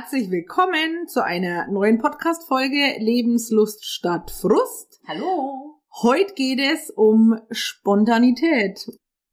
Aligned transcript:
Herzlich 0.00 0.30
willkommen 0.30 1.08
zu 1.08 1.24
einer 1.24 1.66
neuen 1.66 1.98
Podcast-Folge 1.98 3.00
Lebenslust 3.00 3.84
statt 3.84 4.30
Frust. 4.30 5.00
Hallo. 5.08 5.80
Heute 6.02 6.34
geht 6.34 6.60
es 6.60 6.90
um 6.90 7.36
Spontanität. 7.50 8.86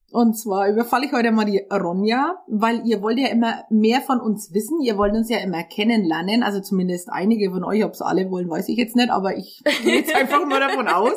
Und 0.10 0.34
zwar 0.34 0.68
überfalle 0.68 1.06
ich 1.06 1.12
heute 1.12 1.32
mal 1.32 1.46
die 1.46 1.62
Ronja, 1.72 2.44
weil 2.48 2.82
ihr 2.84 3.04
wollt 3.04 3.20
ja 3.20 3.28
immer 3.28 3.66
mehr 3.70 4.02
von 4.02 4.20
uns 4.20 4.56
wissen. 4.56 4.82
Ihr 4.82 4.98
wollt 4.98 5.14
uns 5.14 5.30
ja 5.30 5.38
immer 5.38 5.62
kennenlernen. 5.62 6.42
Also 6.42 6.62
zumindest 6.62 7.10
einige 7.12 7.52
von 7.52 7.64
euch, 7.64 7.86
ob 7.86 7.92
es 7.92 8.02
alle 8.02 8.32
wollen, 8.32 8.50
weiß 8.50 8.68
ich 8.70 8.78
jetzt 8.78 8.96
nicht, 8.96 9.12
aber 9.12 9.38
ich 9.38 9.62
gehe 9.84 9.98
jetzt 9.98 10.16
einfach 10.16 10.48
mal 10.48 10.60
davon 10.60 10.88
aus. 10.88 11.14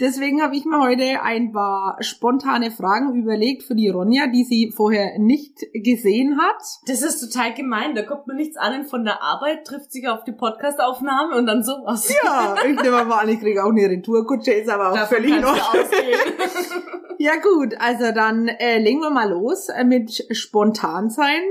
Deswegen 0.00 0.42
habe 0.42 0.56
ich 0.56 0.64
mir 0.64 0.80
heute 0.80 1.22
ein 1.22 1.52
paar 1.52 1.96
spontane 2.00 2.70
Fragen 2.70 3.14
überlegt 3.14 3.62
für 3.62 3.74
die 3.74 3.88
Ronja, 3.88 4.26
die 4.26 4.44
sie 4.44 4.72
vorher 4.74 5.18
nicht 5.18 5.58
gesehen 5.74 6.40
hat. 6.40 6.62
Das 6.86 7.02
ist 7.02 7.20
total 7.20 7.54
gemein. 7.54 7.94
Da 7.94 8.02
kommt 8.02 8.26
man 8.26 8.36
nichts 8.36 8.56
an 8.56 8.84
von 8.86 9.04
der 9.04 9.22
Arbeit, 9.22 9.66
trifft 9.66 9.92
sich 9.92 10.08
auf 10.08 10.24
die 10.24 10.32
Podcastaufnahme 10.32 11.36
und 11.36 11.46
dann 11.46 11.62
sowas. 11.62 12.12
Ja, 12.24 12.56
ich 12.66 12.80
nehme 12.80 13.04
mal 13.04 13.20
an, 13.20 13.28
ich 13.28 13.38
kriege 13.40 13.62
auch 13.62 13.68
eine 13.70 13.88
Retourkutsche, 13.88 14.52
ist 14.52 14.68
aber 14.70 14.90
auch 14.90 14.94
Davon 14.94 15.16
völlig 15.18 15.40
du 15.40 15.46
ausgehen. 15.48 16.20
Ja 17.18 17.36
gut, 17.36 17.74
also 17.78 18.10
dann 18.12 18.48
äh, 18.48 18.78
legen 18.78 19.00
wir 19.00 19.10
mal 19.10 19.30
los 19.30 19.68
äh, 19.68 19.84
mit 19.84 20.26
spontan 20.36 21.08
sein. 21.08 21.42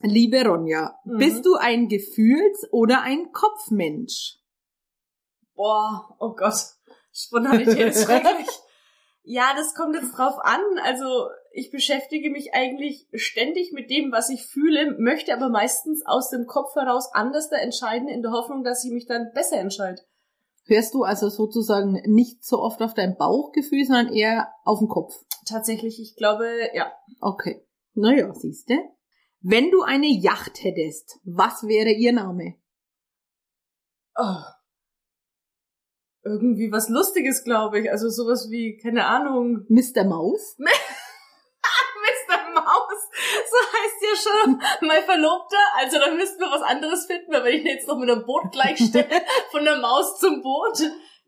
Liebe 0.00 0.42
Ronja, 0.46 0.94
Mhm. 1.04 1.18
bist 1.18 1.44
du 1.44 1.56
ein 1.56 1.88
Gefühls- 1.88 2.66
oder 2.70 3.02
ein 3.02 3.30
Kopfmensch? 3.32 4.38
Boah, 5.54 6.16
oh 6.18 6.34
Gott. 6.34 6.75
Spontanität 7.16 7.88
ist 7.88 8.04
schrecklich. 8.04 8.46
Ja, 9.22 9.54
das 9.56 9.74
kommt 9.74 9.96
jetzt 9.96 10.12
drauf 10.12 10.36
an. 10.40 10.60
Also 10.84 11.28
ich 11.52 11.70
beschäftige 11.70 12.30
mich 12.30 12.54
eigentlich 12.54 13.08
ständig 13.14 13.72
mit 13.72 13.90
dem, 13.90 14.12
was 14.12 14.28
ich 14.28 14.46
fühle, 14.46 14.96
möchte 14.98 15.32
aber 15.32 15.48
meistens 15.48 16.04
aus 16.06 16.30
dem 16.30 16.46
Kopf 16.46 16.74
heraus 16.76 17.10
anders 17.12 17.48
da 17.48 17.56
entscheiden, 17.56 18.08
in 18.08 18.22
der 18.22 18.30
Hoffnung, 18.30 18.62
dass 18.62 18.84
ich 18.84 18.92
mich 18.92 19.06
dann 19.06 19.32
besser 19.34 19.58
entscheide. 19.58 20.00
Hörst 20.66 20.94
du 20.94 21.04
also 21.04 21.28
sozusagen 21.28 22.02
nicht 22.06 22.44
so 22.44 22.58
oft 22.58 22.82
auf 22.82 22.94
dein 22.94 23.16
Bauchgefühl, 23.16 23.84
sondern 23.84 24.12
eher 24.12 24.52
auf 24.64 24.80
den 24.80 24.88
Kopf? 24.88 25.14
Tatsächlich, 25.48 26.00
ich 26.00 26.16
glaube, 26.16 26.48
ja. 26.74 26.92
Okay. 27.20 27.64
Naja, 27.94 28.32
siehste. 28.34 28.78
Wenn 29.40 29.70
du 29.70 29.82
eine 29.82 30.08
Yacht 30.08 30.62
hättest, 30.62 31.20
was 31.24 31.62
wäre 31.62 31.90
ihr 31.90 32.12
Name? 32.12 32.56
Oh. 34.16 34.42
Irgendwie 36.26 36.70
was 36.72 36.88
Lustiges, 36.88 37.44
glaube 37.44 37.80
ich. 37.80 37.90
Also 37.90 38.08
sowas 38.08 38.48
wie, 38.50 38.76
keine 38.76 39.06
Ahnung, 39.06 39.64
Mr. 39.68 40.04
Maus? 40.04 40.56
Mr. 40.58 42.50
Maus. 42.54 43.00
So 43.50 43.56
heißt 43.72 44.02
ja 44.02 44.30
schon 44.30 44.60
mein 44.88 45.02
Verlobter. 45.04 45.56
Also 45.78 45.98
da 45.98 46.10
müssten 46.12 46.40
wir 46.40 46.50
was 46.50 46.62
anderes 46.62 47.06
finden, 47.06 47.32
weil 47.32 47.44
wenn 47.44 47.54
ich 47.54 47.60
ihn 47.60 47.66
jetzt 47.66 47.88
noch 47.88 47.98
mit 47.98 48.10
einem 48.10 48.24
Boot 48.24 48.50
gleichstelle, 48.52 49.06
von 49.50 49.64
der 49.64 49.76
Maus 49.78 50.18
zum 50.18 50.42
Boot. 50.42 50.78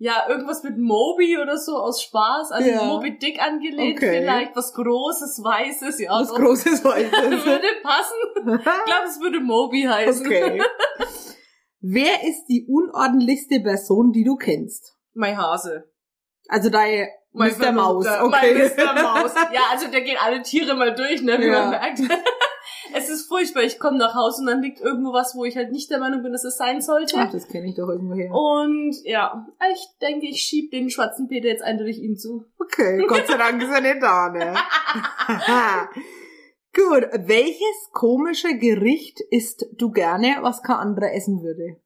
Ja, 0.01 0.27
irgendwas 0.29 0.63
mit 0.63 0.79
Moby 0.79 1.39
oder 1.39 1.59
so 1.59 1.77
aus 1.77 2.01
Spaß, 2.05 2.53
an 2.53 2.65
Ja. 2.65 2.85
Moby 2.85 3.19
Dick 3.19 3.43
angelehnt 3.43 3.99
Okay. 3.99 4.21
vielleicht, 4.21 4.55
was 4.55 4.73
Großes, 4.73 5.43
Weißes, 5.43 5.99
ja. 5.99 6.13
Was. 6.13 6.33
Großes 6.33 6.85
Weißes. 6.85 7.11
würde 7.45 7.67
passen. 7.83 8.15
Ich 8.37 8.65
glaube, 8.65 9.07
es 9.09 9.21
würde 9.21 9.41
Moby 9.41 9.83
heißen. 9.83 10.25
okay. 10.25 10.63
Wer 11.81 12.25
ist 12.29 12.47
die 12.47 12.67
unordentlichste 12.69 13.61
Person, 13.61 14.13
die 14.13 14.25
du 14.25 14.37
kennst? 14.37 14.97
Mein 15.15 15.37
Hase. 15.37 15.85
Also 16.49 16.71
dein 16.71 17.09
Mein 17.33 17.53
Mr. 17.57 17.73
Maus, 17.73 18.07
Verlobter, 18.07 18.25
okay. 18.39 18.71
Mein 18.77 18.87
Mr. 18.97 19.03
Maus. 19.03 19.33
Ja, 19.53 19.61
also 19.71 19.89
der 19.89 20.01
geht 20.01 20.21
alle 20.21 20.43
Tiere 20.43 20.75
mal 20.75 20.95
durch, 20.95 21.23
ne, 21.23 21.39
wie 21.39 21.47
Ja. 21.47 21.61
man 21.61 21.71
merkt. 21.71 22.01
Es 22.95 23.11
ist 23.11 23.29
furchtbar. 23.29 23.65
Ich 23.65 23.79
komme 23.79 23.99
nach 23.99 24.15
Hause 24.15 24.41
und 24.41 24.47
dann 24.47 24.63
liegt 24.63 24.81
irgendwo 24.81 25.13
was, 25.13 25.35
wo 25.37 25.45
ich 25.45 25.57
halt 25.59 25.73
nicht 25.73 25.91
der 25.91 25.99
Meinung 25.99 26.23
bin, 26.23 26.33
dass 26.33 26.45
es 26.45 26.57
sein 26.57 26.81
sollte. 26.81 27.17
Ach, 27.19 27.31
das 27.31 27.47
kenne 27.47 27.69
ich 27.69 27.75
doch 27.75 27.89
irgendwo 27.89 28.15
her. 28.15 28.31
Und 28.33 28.97
ja, 29.05 29.47
ich 29.73 29.87
denke, 30.01 30.27
ich 30.27 30.41
schieb 30.41 30.71
den 30.71 30.89
schwarzen 30.89 31.29
Peter 31.29 31.49
jetzt 31.49 31.63
eindeutig 31.63 31.99
ihm 32.03 32.17
zu. 32.17 32.47
Okay, 32.59 33.05
Gott 33.07 33.27
sei 33.27 33.37
Dank 33.37 33.63
ist 33.63 33.71
er 33.71 33.81
nicht 33.83 34.03
da, 34.03 34.31
ne? 34.31 34.55
Gut, 36.75 37.09
welches 37.27 37.91
komische 37.93 38.59
Gericht 38.59 39.21
isst 39.31 39.67
du 39.77 39.91
gerne, 39.91 40.39
was 40.43 40.63
kein 40.63 40.77
anderer 40.77 41.13
essen 41.13 41.43
würde? 41.43 41.81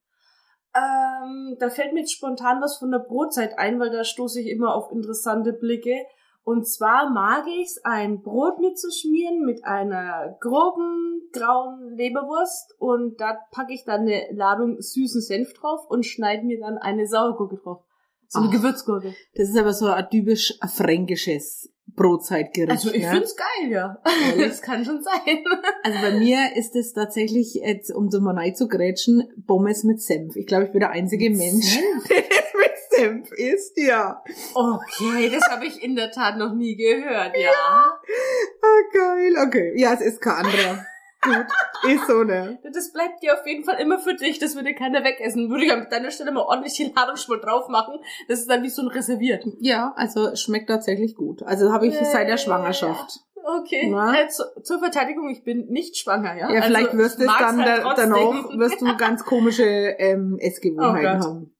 Ähm, 0.75 1.57
da 1.59 1.69
fällt 1.71 1.93
mir 1.93 2.01
jetzt 2.01 2.15
spontan 2.15 2.61
was 2.61 2.79
von 2.79 2.91
der 2.91 2.99
Brotzeit 2.99 3.59
ein, 3.59 3.79
weil 3.79 3.91
da 3.91 4.05
stoße 4.05 4.41
ich 4.41 4.49
immer 4.49 4.75
auf 4.75 4.91
interessante 4.91 5.53
Blicke. 5.53 6.07
Und 6.45 6.67
zwar 6.67 7.11
mag 7.11 7.47
ich's, 7.47 7.79
ein 7.85 8.23
Brot 8.23 8.59
mitzuschmieren 8.59 9.45
mit 9.45 9.65
einer 9.65 10.37
groben 10.41 11.31
grauen 11.33 11.95
Leberwurst 11.97 12.75
und 12.79 13.21
da 13.21 13.39
packe 13.53 13.73
ich 13.73 13.85
dann 13.85 14.03
eine 14.03 14.27
Ladung 14.33 14.81
süßen 14.81 15.21
Senf 15.21 15.53
drauf 15.55 15.81
und 15.89 16.05
schneide 16.05 16.45
mir 16.45 16.59
dann 16.59 16.79
eine 16.79 17.07
Sauergurke 17.07 17.57
drauf. 17.57 17.85
So 18.27 18.41
eine 18.41 18.49
Ach. 18.49 18.53
Gewürzgurke. 18.53 19.15
Das 19.35 19.49
ist 19.49 19.57
aber 19.57 19.73
so 19.73 19.87
ein 19.87 20.11
typisch 20.11 20.59
fränkisches 20.67 21.72
Brotzeitgericht. 21.95 22.71
Also 22.71 22.93
ich 22.93 23.03
ne? 23.03 23.11
find's 23.11 23.37
geil, 23.37 23.71
ja. 23.71 23.99
Ehrlich? 24.05 24.49
Das 24.53 24.63
kann 24.63 24.85
schon 24.85 25.03
sein. 25.03 25.45
Also 25.83 25.99
bei 26.01 26.13
mir 26.13 26.57
ist 26.57 26.77
es 26.77 26.93
tatsächlich, 26.93 27.55
jetzt, 27.55 27.91
um 27.91 28.11
so 28.11 28.21
mal 28.21 28.37
rein 28.37 28.55
zu 28.55 28.69
grätschen, 28.69 29.29
Pommes 29.47 29.85
mit 29.85 30.01
Senf. 30.01 30.37
Ich 30.37 30.47
glaube, 30.47 30.65
ich 30.65 30.73
bin 30.73 30.81
der 30.81 30.91
einzige 30.91 31.31
Mensch, 31.31 31.79
der 32.09 32.23
das 32.23 32.55
mit 32.55 32.73
Senf 32.91 33.33
isst, 33.33 33.79
ja. 33.79 34.23
Okay, 34.55 35.31
das 35.31 35.49
habe 35.51 35.67
ich 35.67 35.83
in 35.83 35.97
der 35.97 36.11
Tat 36.11 36.37
noch 36.37 36.55
nie 36.55 36.77
gehört, 36.77 37.37
ja. 37.37 37.51
Ah, 37.51 38.81
geil, 38.93 39.35
okay. 39.47 39.73
Ja, 39.77 39.95
es 39.95 40.01
ist 40.01 40.21
kein 40.21 40.47
anderer. 40.47 40.87
Gut, 41.23 41.47
ist 41.89 42.07
so, 42.09 42.25
ne? 42.25 42.59
Das 42.73 42.93
bleibt 42.93 43.23
dir 43.23 43.35
auf 43.35 43.47
jeden 43.47 43.65
Fall 43.65 43.79
immer 43.81 43.99
für 43.99 44.15
dich, 44.15 44.41
das 44.41 44.57
würde 44.57 44.75
keiner 44.75 45.05
wegessen. 45.05 45.51
Würde 45.51 45.65
ich 45.65 45.73
an 45.73 45.87
deiner 45.89 46.11
Stelle 46.11 46.33
mal 46.33 46.43
ordentlich 46.43 46.75
die 46.75 46.93
Ladung 46.95 47.17
schon 47.17 47.37
mal 47.37 47.43
drauf 47.43 47.69
machen. 47.69 47.95
Das 48.29 48.41
ist 48.41 48.51
dann 48.51 48.63
wie 48.63 48.71
so 48.71 48.83
ein 48.83 48.89
reserviert. 48.89 49.45
Ja, 49.61 49.93
also 49.97 50.35
schmeckt 50.35 50.69
tatsächlich 50.69 51.15
gut. 51.15 51.43
Also 51.45 51.73
habe 51.73 51.87
ich 51.87 51.95
seit 51.95 52.29
der 52.29 52.39
Schwangerschaft. 52.39 53.21
Okay. 53.45 53.89
Na? 53.91 54.21
Äh, 54.21 54.29
zu, 54.29 54.43
zur 54.63 54.79
Verteidigung, 54.79 55.29
ich 55.31 55.43
bin 55.43 55.67
nicht 55.67 55.97
schwanger, 55.97 56.37
ja? 56.37 56.53
Ja, 56.53 56.63
vielleicht 56.63 56.89
Also, 56.89 56.99
wirst 56.99 57.19
du 57.19 57.25
es 57.25 57.39
dann 57.39 57.65
halt 57.65 57.85
da, 57.85 57.95
danach, 57.95 58.49
wirst 58.57 58.81
du 58.81 58.97
ganz 58.97 59.25
komische 59.25 59.65
ähm, 59.65 60.39
Essgewohnheiten 60.39 61.21
Oh 61.21 61.25
haben. 61.25 61.57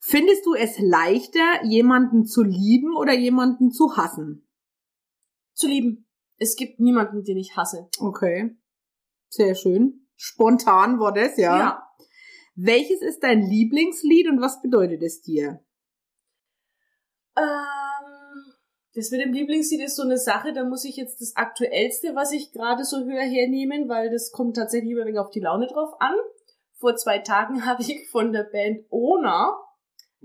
Findest 0.00 0.46
du 0.46 0.54
es 0.54 0.78
leichter, 0.78 1.64
jemanden 1.64 2.26
zu 2.26 2.42
lieben 2.42 2.96
oder 2.96 3.12
jemanden 3.12 3.70
zu 3.72 3.96
hassen? 3.96 4.46
Zu 5.54 5.68
lieben. 5.68 6.08
Es 6.38 6.56
gibt 6.56 6.80
niemanden, 6.80 7.24
den 7.24 7.38
ich 7.38 7.56
hasse. 7.56 7.88
Okay. 7.98 8.56
Sehr 9.28 9.54
schön. 9.54 10.06
Spontan 10.16 10.98
war 10.98 11.12
das, 11.12 11.36
ja. 11.36 11.82
Welches 12.54 13.02
ist 13.02 13.22
dein 13.22 13.42
Lieblingslied 13.42 14.28
und 14.28 14.40
was 14.40 14.62
bedeutet 14.62 15.02
es 15.02 15.20
dir? 15.20 15.60
Ähm, 17.36 17.44
das 18.94 19.10
mit 19.10 19.20
dem 19.20 19.34
Lieblingslied 19.34 19.82
ist 19.82 19.96
so 19.96 20.04
eine 20.04 20.16
Sache, 20.16 20.54
da 20.54 20.64
muss 20.64 20.84
ich 20.84 20.96
jetzt 20.96 21.20
das 21.20 21.36
aktuellste, 21.36 22.14
was 22.14 22.32
ich 22.32 22.52
gerade 22.52 22.84
so 22.84 23.04
höre, 23.04 23.20
hernehmen, 23.20 23.90
weil 23.90 24.10
das 24.10 24.32
kommt 24.32 24.56
tatsächlich 24.56 24.92
immer 24.92 25.04
wenig 25.04 25.18
auf 25.18 25.30
die 25.30 25.40
Laune 25.40 25.66
drauf 25.66 25.92
an. 26.00 26.14
Vor 26.78 26.96
zwei 26.96 27.18
Tagen 27.18 27.66
habe 27.66 27.82
ich 27.82 28.08
von 28.10 28.32
der 28.32 28.44
Band 28.44 28.86
Ona 28.90 29.54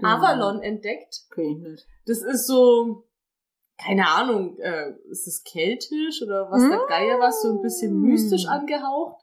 Avalon 0.02 0.62
entdeckt. 0.62 1.26
Okay, 1.32 1.56
nicht. 1.56 1.86
Das 2.06 2.22
ist 2.22 2.48
so, 2.48 3.06
keine 3.84 4.08
Ahnung, 4.08 4.58
äh, 4.60 4.94
ist 5.10 5.28
es 5.28 5.44
keltisch 5.44 6.22
oder 6.22 6.50
was 6.52 6.62
der 6.62 6.78
Mm. 6.78 6.88
Geier 6.88 7.20
was, 7.20 7.42
so 7.42 7.50
ein 7.50 7.62
bisschen 7.62 8.00
mystisch 8.02 8.48
angehaucht. 8.48 9.22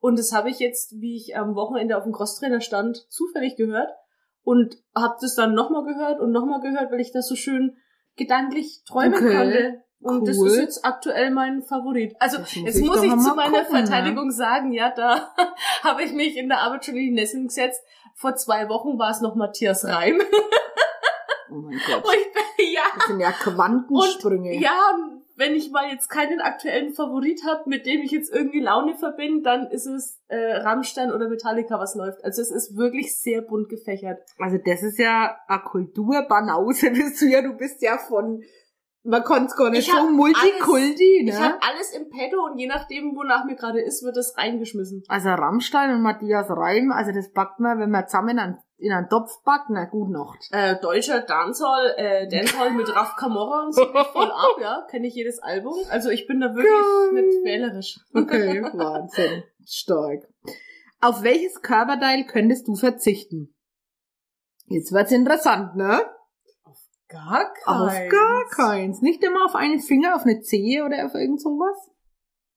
Und 0.00 0.18
das 0.18 0.32
habe 0.32 0.50
ich 0.50 0.58
jetzt, 0.58 1.00
wie 1.00 1.16
ich 1.16 1.36
am 1.36 1.54
Wochenende 1.54 1.96
auf 1.96 2.04
dem 2.04 2.12
Crosstrainer 2.12 2.60
stand, 2.60 3.06
zufällig 3.10 3.56
gehört 3.56 3.90
und 4.42 4.76
habe 4.94 5.16
das 5.20 5.34
dann 5.34 5.54
nochmal 5.54 5.84
gehört 5.84 6.20
und 6.20 6.30
nochmal 6.32 6.60
gehört, 6.60 6.92
weil 6.92 7.00
ich 7.00 7.12
das 7.12 7.26
so 7.26 7.34
schön 7.34 7.76
gedanklich 8.16 8.82
träumen 8.86 9.14
Okay, 9.14 9.36
konnte. 9.36 9.84
Und 10.00 10.28
das 10.28 10.36
cool. 10.36 10.48
ist 10.48 10.58
jetzt 10.58 10.84
aktuell 10.84 11.30
mein 11.30 11.62
Favorit. 11.62 12.14
Also 12.20 12.36
Das 12.36 12.54
muss 12.54 12.66
jetzt 12.66 12.76
ich 12.78 12.84
muss 12.84 13.02
ich 13.02 13.10
zu 13.10 13.34
meiner 13.34 13.60
gucken, 13.60 13.80
ne? 13.80 13.86
Verteidigung 13.86 14.30
sagen, 14.30 14.72
ja, 14.72 14.90
da 14.90 15.34
habe 15.82 16.02
ich 16.02 16.12
mich 16.12 16.36
in 16.36 16.48
der 16.50 16.60
Arbeit 16.60 16.84
schon 16.84 16.96
in 16.96 17.04
die 17.04 17.10
Nesseln 17.12 17.46
gesetzt. 17.46 17.82
Vor 18.14 18.34
zwei 18.36 18.68
Wochen 18.68 18.98
war 18.98 19.10
es 19.10 19.22
noch 19.22 19.34
Matthias 19.34 19.86
Reim. 19.86 20.20
Oh 21.50 21.54
mein 21.54 21.80
Gott. 21.86 22.04
Und 22.74 22.82
ja, 22.82 22.82
Das 22.96 23.06
sind 23.06 23.20
ja 23.20 23.32
Quantensprünge. 23.32 24.58
ja, 24.60 24.94
wenn 25.36 25.54
ich 25.54 25.70
mal 25.70 25.90
jetzt 25.90 26.08
keinen 26.08 26.40
aktuellen 26.40 26.94
Favorit 26.94 27.42
habe, 27.44 27.68
mit 27.68 27.86
dem 27.86 28.02
ich 28.02 28.12
jetzt 28.12 28.32
irgendwie 28.32 28.60
Laune 28.60 28.94
verbinde, 28.94 29.42
dann 29.42 29.66
ist 29.66 29.86
es 29.86 30.20
äh, 30.28 30.56
Rammstein 30.58 31.12
oder 31.12 31.28
Metallica, 31.28 31.78
was 31.78 31.94
läuft. 31.96 32.24
Also 32.24 32.40
es 32.40 32.50
ist 32.50 32.76
wirklich 32.76 33.18
sehr 33.18 33.42
bunt 33.42 33.68
gefächert. 33.68 34.20
Also 34.38 34.58
das 34.64 34.82
ist 34.82 34.98
ja 34.98 35.36
eine 35.48 35.60
Kulturbanause, 35.62 36.90
bist 36.92 37.20
du 37.20 37.26
ja, 37.26 37.42
du 37.42 37.54
bist 37.54 37.82
ja 37.82 37.98
von, 37.98 38.42
man 39.04 39.22
konnte 39.22 39.46
es 39.46 39.56
gar 39.56 39.70
nicht 39.70 39.86
Ich 39.86 39.92
so 39.94 40.10
Multikulti, 40.10 41.18
Ich 41.20 41.32
ne? 41.32 41.38
habe 41.38 41.58
alles 41.62 41.92
im 41.92 42.08
Petto 42.08 42.44
und 42.44 42.58
je 42.58 42.66
nachdem, 42.66 43.14
wonach 43.14 43.44
mir 43.44 43.54
gerade 43.54 43.80
ist, 43.80 44.02
wird 44.02 44.16
das 44.16 44.36
reingeschmissen. 44.36 45.02
Also 45.08 45.28
Rammstein 45.28 45.94
und 45.94 46.02
Matthias 46.02 46.46
Reim, 46.50 46.90
also 46.90 47.12
das 47.12 47.30
backt 47.32 47.60
man, 47.60 47.78
wenn 47.78 47.90
man 47.90 48.08
zusammen 48.08 48.38
an, 48.38 48.58
in 48.78 48.92
einen 48.92 49.08
Topf 49.08 49.42
backt, 49.44 49.70
na 49.70 49.84
gut 49.84 50.10
Nacht. 50.10 50.48
Äh, 50.50 50.80
deutscher 50.80 51.20
Dancehall, 51.20 51.94
äh, 51.96 52.28
Dancehall 52.28 52.70
mit 52.72 52.94
Raf 52.94 53.14
Camorra 53.16 53.64
und 53.66 53.74
so 53.74 53.84
voll 53.84 54.30
ab, 54.30 54.56
ja. 54.60 54.86
Kenne 54.90 55.06
ich 55.06 55.14
jedes 55.14 55.38
Album. 55.38 55.74
Also 55.90 56.08
ich 56.10 56.26
bin 56.26 56.40
da 56.40 56.54
wirklich 56.54 56.72
Geil. 56.72 57.22
nicht 57.22 57.44
wählerisch. 57.44 58.00
Okay, 58.14 58.62
Wahnsinn. 58.62 59.44
Stark. 59.66 60.22
Auf 61.00 61.22
welches 61.22 61.60
Körperteil 61.60 62.24
könntest 62.24 62.66
du 62.68 62.74
verzichten? 62.74 63.54
Jetzt 64.66 64.92
wird's 64.92 65.12
interessant, 65.12 65.76
ne? 65.76 66.00
Gar 67.14 67.52
Auf 67.66 67.92
keins. 67.92 68.12
gar 68.12 68.44
keins. 68.50 69.02
Nicht 69.02 69.22
immer 69.22 69.44
auf 69.44 69.54
einen 69.54 69.80
Finger, 69.80 70.16
auf 70.16 70.22
eine 70.22 70.40
Zehe 70.40 70.84
oder 70.84 71.06
auf 71.06 71.14
irgend 71.14 71.40
sowas? 71.40 71.76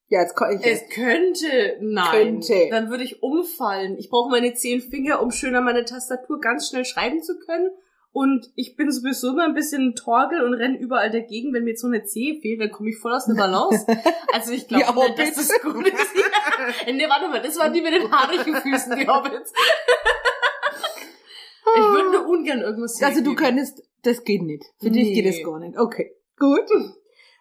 Ja, 0.08 0.22
jetzt 0.22 0.36
kann 0.36 0.58
ich. 0.58 0.66
Es 0.66 0.90
könnte, 0.90 1.78
nein. 1.82 2.12
Könnte. 2.12 2.68
Dann 2.72 2.90
würde 2.90 3.04
ich 3.04 3.22
umfallen. 3.22 3.98
Ich 3.98 4.10
brauche 4.10 4.30
meine 4.32 4.54
zehn 4.54 4.82
Finger, 4.82 5.22
um 5.22 5.32
schön 5.32 5.56
an 5.56 5.64
meine 5.66 5.86
Tastatur 5.86 6.40
ganz 6.40 6.70
schnell 6.70 6.86
schreiben 6.86 7.22
zu 7.22 7.38
können. 7.40 7.70
Und 8.14 8.48
ich 8.56 8.76
bin 8.76 8.90
sowieso 8.92 9.34
immer 9.34 9.44
ein 9.44 9.54
bisschen 9.54 9.94
Torgel 9.94 10.42
und 10.42 10.54
renne 10.56 10.80
überall 10.80 11.12
dagegen. 11.12 11.54
Wenn 11.54 11.66
mir 11.66 11.72
jetzt 11.72 11.82
so 11.82 11.88
eine 11.88 12.04
Zehe 12.04 12.40
fehlt, 12.42 12.60
dann 12.60 12.72
komme 12.72 12.90
ich 12.90 12.98
voll 12.98 13.14
aus 13.14 13.26
der 13.26 13.36
Balance. 13.36 13.86
Also 14.34 14.52
ich 14.52 14.68
glaube 14.68 14.86
dass 14.86 14.96
Hobbits. 14.96 15.36
das 15.36 15.62
gut 15.62 15.88
ist. 15.88 15.96
Ja. 16.88 16.94
Nee, 16.94 17.08
warte 17.08 17.28
mal, 17.28 17.42
das 17.42 17.58
waren 17.60 17.72
die 17.74 17.82
mit 17.82 17.94
den 17.94 18.12
haarigen 18.12 18.56
Füßen, 18.56 18.96
die 18.96 19.08
Hobbits. 19.08 19.54
Ich 21.76 21.84
würde 21.84 22.12
nur 22.12 22.28
ungern 22.28 22.62
irgendwas 22.62 23.02
also 23.04 23.22
du 23.22 23.36
könntest, 23.36 23.84
das 24.04 24.24
geht 24.24 24.42
nicht. 24.44 24.64
Für 24.80 24.92
dich 24.92 25.08
Nee. 25.08 25.14
geht 25.14 25.26
es 25.26 25.44
gar 25.44 25.60
nicht. 25.60 25.78
Okay, 25.78 26.16
gut. 26.38 26.70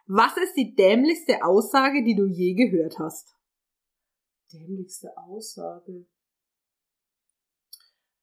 Was 0.06 0.36
ist 0.36 0.54
die 0.54 0.74
dämlichste 0.74 1.44
Aussage, 1.44 2.04
die 2.04 2.14
du 2.14 2.26
je 2.26 2.54
gehört 2.54 2.98
hast? 2.98 3.34
Dämlichste 4.52 5.16
Aussage. 5.16 6.06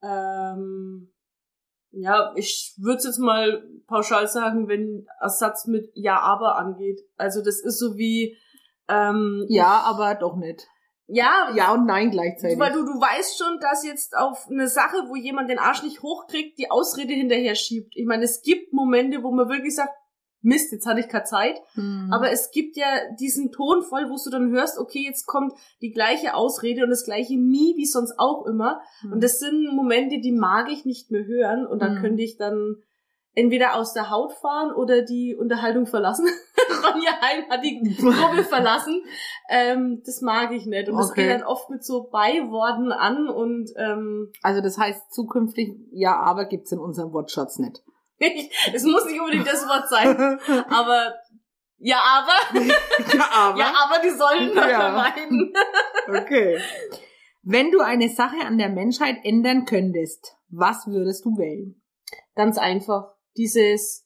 Ähm, 0.01 1.13
ja, 1.91 2.33
ich 2.35 2.73
würde 2.77 3.03
jetzt 3.03 3.19
mal 3.19 3.63
pauschal 3.87 4.27
sagen, 4.27 4.67
wenn 4.67 5.07
Ersatz 5.21 5.67
mit 5.67 5.91
Ja, 5.93 6.19
aber 6.19 6.57
angeht. 6.57 7.01
Also 7.17 7.43
das 7.43 7.59
ist 7.61 7.79
so 7.79 7.97
wie 7.97 8.37
ähm, 8.87 9.45
Ja, 9.49 9.81
aber 9.85 10.15
doch 10.15 10.35
nicht. 10.35 10.67
Ja, 11.13 11.49
Ja 11.55 11.73
und 11.73 11.85
nein 11.85 12.11
gleichzeitig. 12.11 12.59
weil 12.59 12.71
du 12.73 12.83
du 12.85 12.99
weißt 12.99 13.37
schon, 13.37 13.59
dass 13.59 13.85
jetzt 13.85 14.15
auf 14.17 14.47
eine 14.49 14.67
Sache, 14.67 14.97
wo 15.07 15.15
jemand 15.15 15.49
den 15.49 15.59
Arsch 15.59 15.83
nicht 15.83 16.01
hochkriegt, 16.01 16.57
die 16.57 16.69
Ausrede 16.71 17.13
hinterher 17.13 17.55
schiebt. 17.55 17.93
Ich 17.95 18.05
meine, 18.05 18.23
es 18.23 18.41
gibt 18.41 18.73
Momente, 18.73 19.23
wo 19.23 19.31
man 19.31 19.49
wirklich 19.49 19.75
sagt, 19.75 19.93
Mist, 20.45 20.73
jetzt 20.73 20.85
hatte 20.85 20.99
ich 20.99 21.07
keine 21.07 21.23
Zeit. 21.23 21.57
Hm. 21.75 22.09
Aber 22.11 22.29
es 22.29 22.51
gibt 22.51 22.75
ja 22.75 22.85
diesen 23.17 23.53
Ton 23.53 23.81
voll, 23.81 24.09
wo 24.09 24.17
du 24.21 24.29
dann 24.29 24.51
hörst, 24.51 24.77
okay, 24.77 25.01
jetzt 25.05 25.25
kommt 25.25 25.53
die 25.81 25.91
gleiche 25.91 26.33
Ausrede 26.33 26.83
und 26.83 26.89
das 26.89 27.05
gleiche 27.05 27.37
Mi 27.37 27.75
wie 27.77 27.85
sonst 27.85 28.15
auch 28.17 28.45
immer. 28.45 28.81
Hm. 29.01 29.13
Und 29.13 29.23
das 29.23 29.39
sind 29.39 29.73
Momente, 29.73 30.19
die 30.19 30.33
mag 30.33 30.69
ich 30.69 30.83
nicht 30.83 31.11
mehr 31.11 31.23
hören 31.25 31.65
und 31.65 31.81
dann 31.81 31.95
Mhm. 31.95 32.01
könnte 32.01 32.23
ich 32.23 32.35
dann 32.35 32.75
entweder 33.35 33.75
aus 33.75 33.93
der 33.93 34.09
Haut 34.09 34.33
fahren 34.33 34.71
oder 34.73 35.01
die 35.01 35.35
Unterhaltung 35.35 35.85
verlassen. 35.85 36.27
Ronja 36.83 37.11
Heim 37.21 37.49
hat 37.49 37.63
die 37.63 37.81
Gruppe 37.99 38.43
verlassen. 38.49 39.03
Ähm, 39.49 40.01
das 40.05 40.21
mag 40.21 40.51
ich 40.51 40.65
nicht. 40.65 40.89
Und 40.89 40.97
das 40.97 41.11
Okay. 41.11 41.23
geht 41.27 41.31
dann 41.31 41.43
oft 41.43 41.69
mit 41.69 41.83
so 41.83 42.03
Beiworten 42.11 42.91
an 42.91 43.27
und 43.29 43.69
ähm, 43.77 44.31
also 44.41 44.61
das 44.61 44.77
heißt 44.77 45.13
zukünftig, 45.13 45.75
ja, 45.91 46.15
aber 46.15 46.45
gibt's 46.45 46.71
in 46.71 46.79
unserem 46.79 47.11
Wortschatz 47.13 47.57
nicht. 47.59 47.81
es 48.73 48.83
muss 48.83 49.05
nicht 49.05 49.19
unbedingt 49.19 49.47
das 49.47 49.67
Wort 49.67 49.89
sein, 49.89 50.39
aber 50.69 51.13
ja, 51.79 51.97
aber, 51.97 52.59
ja, 53.17 53.25
aber. 53.33 53.59
ja, 53.59 53.73
aber 53.83 54.01
die 54.01 54.11
sollen 54.11 54.55
das 54.55 54.69
Ja. 54.71 54.79
vermeiden. 54.79 55.53
Okay. 56.07 56.59
Wenn 57.41 57.71
du 57.71 57.81
eine 57.81 58.07
Sache 58.07 58.45
an 58.45 58.57
der 58.57 58.69
Menschheit 58.69 59.17
ändern 59.23 59.65
könntest, 59.65 60.37
was 60.49 60.87
würdest 60.87 61.25
du 61.25 61.37
wählen? 61.37 61.81
Ganz 62.35 62.57
einfach. 62.57 63.12
Dieses 63.37 64.03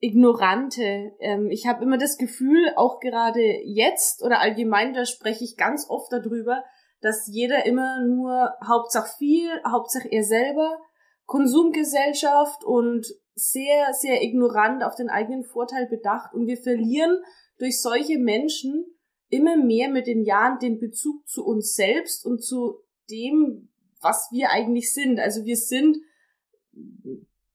Ignorante. 0.00 1.12
Ähm, 1.20 1.50
ich 1.50 1.66
habe 1.66 1.84
immer 1.84 1.98
das 1.98 2.16
Gefühl, 2.16 2.72
auch 2.76 3.00
gerade 3.00 3.60
jetzt 3.64 4.22
oder 4.22 4.40
allgemein, 4.40 4.94
da 4.94 5.04
spreche 5.04 5.44
ich 5.44 5.56
ganz 5.56 5.88
oft 5.88 6.10
darüber, 6.12 6.64
dass 7.00 7.26
jeder 7.26 7.66
immer 7.66 8.04
nur 8.06 8.50
Hauptsache 8.66 9.10
viel, 9.18 9.50
Hauptsache 9.70 10.08
er 10.10 10.24
selber, 10.24 10.78
Konsumgesellschaft 11.26 12.64
und 12.64 13.06
sehr, 13.34 13.92
sehr 13.92 14.22
ignorant 14.22 14.82
auf 14.82 14.96
den 14.96 15.08
eigenen 15.08 15.44
Vorteil 15.44 15.86
bedacht. 15.86 16.34
Und 16.34 16.46
wir 16.46 16.56
verlieren 16.56 17.22
durch 17.58 17.80
solche 17.80 18.18
Menschen 18.18 18.84
immer 19.28 19.56
mehr 19.56 19.88
mit 19.90 20.06
den 20.06 20.24
Jahren 20.24 20.58
den 20.58 20.80
Bezug 20.80 21.26
zu 21.28 21.44
uns 21.44 21.74
selbst 21.74 22.26
und 22.26 22.42
zu 22.42 22.80
dem, 23.10 23.70
was 24.00 24.28
wir 24.32 24.50
eigentlich 24.50 24.92
sind. 24.92 25.20
Also 25.20 25.44
wir 25.44 25.56
sind 25.56 25.98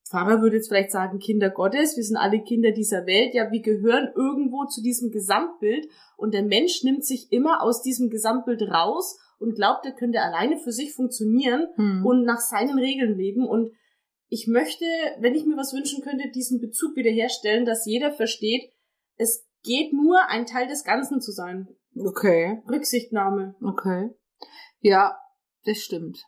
Pfarrer 0.07 0.41
würde 0.41 0.57
jetzt 0.57 0.67
vielleicht 0.67 0.91
sagen, 0.91 1.17
Kinder 1.19 1.49
Gottes, 1.49 1.97
wir 1.97 2.03
sind 2.03 2.17
alle 2.17 2.41
Kinder 2.43 2.71
dieser 2.71 3.05
Welt, 3.07 3.33
ja, 3.33 3.51
wir 3.51 3.61
gehören 3.61 4.09
irgendwo 4.15 4.65
zu 4.65 4.81
diesem 4.81 5.09
Gesamtbild 5.11 5.87
und 6.15 6.33
der 6.33 6.43
Mensch 6.43 6.83
nimmt 6.83 7.03
sich 7.03 7.31
immer 7.31 7.63
aus 7.63 7.81
diesem 7.81 8.09
Gesamtbild 8.09 8.61
raus 8.63 9.17
und 9.39 9.55
glaubt, 9.55 9.85
er 9.85 9.93
könnte 9.93 10.21
alleine 10.21 10.57
für 10.57 10.71
sich 10.71 10.93
funktionieren 10.93 11.67
Hm. 11.75 12.05
und 12.05 12.23
nach 12.23 12.39
seinen 12.39 12.77
Regeln 12.77 13.17
leben 13.17 13.47
und 13.47 13.71
ich 14.27 14.47
möchte, 14.47 14.85
wenn 15.19 15.35
ich 15.35 15.45
mir 15.45 15.57
was 15.57 15.73
wünschen 15.73 16.03
könnte, 16.03 16.29
diesen 16.33 16.59
Bezug 16.59 16.95
wiederherstellen, 16.95 17.65
dass 17.65 17.85
jeder 17.85 18.11
versteht, 18.11 18.71
es 19.17 19.45
geht 19.63 19.93
nur 19.93 20.27
ein 20.29 20.45
Teil 20.45 20.67
des 20.67 20.83
Ganzen 20.83 21.21
zu 21.21 21.31
sein. 21.31 21.67
Okay, 21.97 22.61
Rücksichtnahme. 22.69 23.55
okay. 23.61 24.09
Ja, 24.81 25.17
das 25.65 25.77
stimmt. 25.77 26.23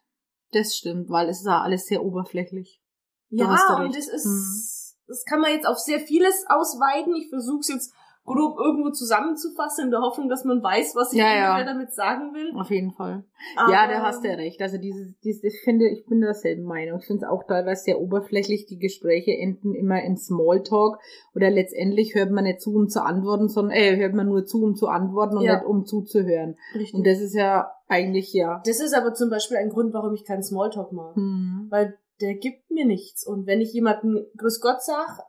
Das 0.51 0.75
stimmt, 0.75 1.09
weil 1.09 1.29
es 1.29 1.39
ist 1.39 1.45
ja 1.45 1.61
alles 1.61 1.85
sehr 1.85 2.03
oberflächlich. 2.03 2.81
Ja, 3.29 3.77
und 3.79 3.95
das 3.95 4.07
ist, 4.07 4.25
Hm. 4.25 4.97
das 5.07 5.25
kann 5.25 5.41
man 5.41 5.51
jetzt 5.51 5.67
auf 5.67 5.77
sehr 5.79 5.99
vieles 5.99 6.45
ausweiten. 6.47 7.15
Ich 7.15 7.29
versuche 7.29 7.59
es 7.59 7.67
jetzt 7.69 7.93
grob 8.25 8.57
irgendwo 8.59 8.89
zusammenzufassen, 8.89 9.85
in 9.85 9.91
der 9.91 10.01
Hoffnung, 10.01 10.27
dass 10.27 10.43
man 10.43 10.61
weiß, 10.61 10.95
was 10.95 11.13
ich 11.13 11.19
Ja, 11.19 11.33
ja. 11.33 11.63
damit 11.63 11.93
sagen 11.93 12.33
will. 12.33 12.51
Auf 12.59 12.69
jeden 12.69 12.91
Fall. 12.91 13.23
Aber, 13.55 13.71
Ja, 13.71 13.87
da 13.87 14.01
hast 14.01 14.21
du 14.21 14.27
ja 14.27 14.33
recht. 14.35 14.61
Also 14.61 14.77
dieses, 14.77 15.17
dieses, 15.23 15.43
ich 15.45 15.61
finde, 15.63 15.87
ich 15.87 16.05
bin 16.07 16.19
derselben 16.19 16.63
Meinung. 16.63 16.99
Ich 16.99 17.05
finde 17.07 17.23
es 17.25 17.31
auch 17.31 17.43
teilweise 17.47 17.83
sehr 17.83 18.01
oberflächlich. 18.01 18.65
Die 18.65 18.79
Gespräche 18.79 19.31
enden 19.31 19.73
immer 19.73 20.03
in 20.03 20.17
Smalltalk 20.17 20.97
oder 21.35 21.49
letztendlich 21.49 22.15
hört 22.15 22.31
man 22.31 22.43
nicht 22.43 22.59
zu, 22.59 22.73
um 22.75 22.89
zu 22.89 23.01
antworten, 23.01 23.47
sondern 23.47 23.77
äh, 23.77 23.95
hört 23.95 24.13
man 24.13 24.27
nur 24.27 24.45
zu, 24.45 24.61
um 24.61 24.75
zu 24.75 24.87
antworten 24.89 25.37
und 25.37 25.43
Ja. 25.45 25.55
nicht 25.59 25.65
um 25.65 25.85
zuzuhören. 25.85 26.57
Richtig. 26.75 26.95
Und 26.95 27.07
das 27.07 27.21
ist 27.21 27.33
ja 27.33 27.71
eigentlich 27.87 28.33
ja. 28.33 28.61
das 28.65 28.81
ist 28.81 28.93
aber 28.93 29.13
zum 29.13 29.29
Beispiel 29.29 29.55
ein 29.55 29.69
Grund, 29.69 29.93
warum 29.93 30.13
ich 30.13 30.25
keinen 30.25 30.43
Smalltalk 30.43 30.91
mag. 30.91 31.15
Hm. 31.15 31.67
Weil 31.69 31.97
der 32.21 32.35
gibt 32.35 32.69
mir 32.71 32.85
nichts. 32.85 33.25
Und 33.25 33.45
wenn 33.47 33.61
ich 33.61 33.73
jemanden 33.73 34.25
Grüß 34.37 34.59
Gott 34.61 34.81
sag, 34.83 35.19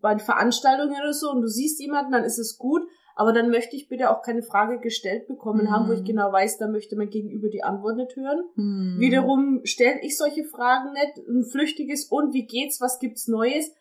bei 0.00 0.18
Veranstaltungen 0.18 0.96
oder 1.00 1.12
so, 1.14 1.30
und 1.30 1.40
du 1.42 1.48
siehst 1.48 1.80
jemanden, 1.80 2.12
dann 2.12 2.24
ist 2.24 2.38
es 2.38 2.58
gut. 2.58 2.82
Aber 3.16 3.32
dann 3.32 3.48
möchte 3.50 3.76
ich 3.76 3.88
bitte 3.88 4.10
auch 4.10 4.22
keine 4.22 4.42
Frage 4.42 4.80
gestellt 4.80 5.28
bekommen 5.28 5.66
Mhm. 5.66 5.70
haben, 5.70 5.88
wo 5.88 5.92
ich 5.92 6.02
genau 6.04 6.32
weiß, 6.32 6.58
da 6.58 6.66
möchte 6.66 6.96
mein 6.96 7.10
Gegenüber 7.10 7.48
die 7.48 7.62
Antwort 7.62 7.96
nicht 7.96 8.16
hören. 8.16 8.42
Hm. 8.56 8.96
Wiederum 8.98 9.60
stelle 9.64 10.00
ich 10.02 10.16
solche 10.18 10.44
Fragen 10.44 10.92
nicht, 10.94 11.18
ein 11.28 11.44
flüchtiges 11.44 12.06
und 12.06 12.34
wie 12.34 12.44
geht's, 12.46 12.80
was 12.80 12.98
gibt's 12.98 13.28
Neues? 13.28 13.72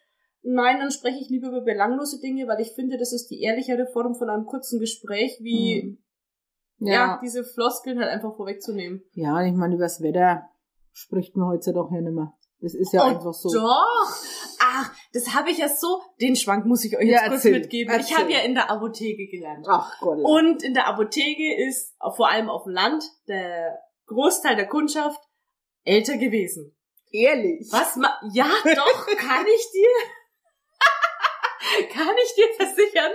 Nein, 0.44 0.78
dann 0.80 0.92
spreche 0.92 1.18
ich 1.20 1.30
lieber 1.30 1.48
über 1.48 1.62
belanglose 1.62 2.20
Dinge, 2.20 2.48
weil 2.48 2.62
ich 2.62 2.74
finde, 2.74 2.98
das 2.98 3.12
ist 3.12 3.28
die 3.32 3.42
ehrlichere 3.42 3.88
Form 3.88 4.14
von 4.14 4.30
einem 4.30 4.46
kurzen 4.46 4.80
Gespräch, 4.80 5.40
wie 5.42 5.98
ja, 6.80 6.94
Ja, 6.94 7.20
diese 7.24 7.44
Floskeln 7.44 7.98
halt 8.00 8.10
einfach 8.10 8.36
vorwegzunehmen. 8.36 9.02
ja, 9.14 9.44
ich 9.44 9.54
meine, 9.54 9.76
übers 9.76 10.02
Wetter 10.04 10.48
spricht 10.94 11.36
man 11.36 11.50
heute 11.50 11.74
doch 11.74 11.90
nicht 11.92 12.02
mehr. 12.04 12.34
Das 12.62 12.74
ist 12.74 12.94
ja 12.94 13.02
Oh, 13.04 13.10
einfach 13.10 13.34
so. 13.34 13.54
Doch! 13.54 14.16
Ach, 14.62 14.92
das 15.12 15.34
habe 15.34 15.52
ich 15.52 15.58
ja 15.58 15.68
so. 15.68 16.02
Den 16.22 16.38
Schwank 16.38 16.66
muss 16.66 16.86
ich 16.86 16.96
euch 16.98 17.04
Ja, 17.10 17.24
jetzt 17.24 17.28
kurz 17.28 17.46
erzähl, 17.46 17.52
mitgeben. 17.60 17.94
Ich 17.96 18.00
erzähl. 18.02 18.18
habe 18.18 18.32
ja 18.32 18.40
in 18.40 18.54
der 18.56 18.72
Apotheke 18.72 19.28
gelernt. 19.28 19.66
Ach 19.70 20.00
Gott. 20.00 20.20
Und 20.24 20.64
in 20.64 20.74
der 20.74 20.88
Apotheke 20.88 21.54
ist 21.68 21.94
vor 22.16 22.30
allem 22.30 22.50
auf 22.50 22.64
dem 22.64 22.72
Land 22.74 23.04
der 23.28 23.78
Großteil 24.06 24.56
der 24.56 24.68
Kundschaft 24.68 25.20
älter 25.84 26.18
gewesen. 26.18 26.74
ehrlich. 27.12 27.68
Was? 27.72 27.98
Ma 27.98 28.18
ja, 28.32 28.50
doch, 28.64 29.08
kann 29.18 29.46
ich 29.46 29.72
dir, 29.72 29.90
kann 31.90 32.16
ich 32.24 32.36
dir 32.36 32.48
versichern. 32.56 33.12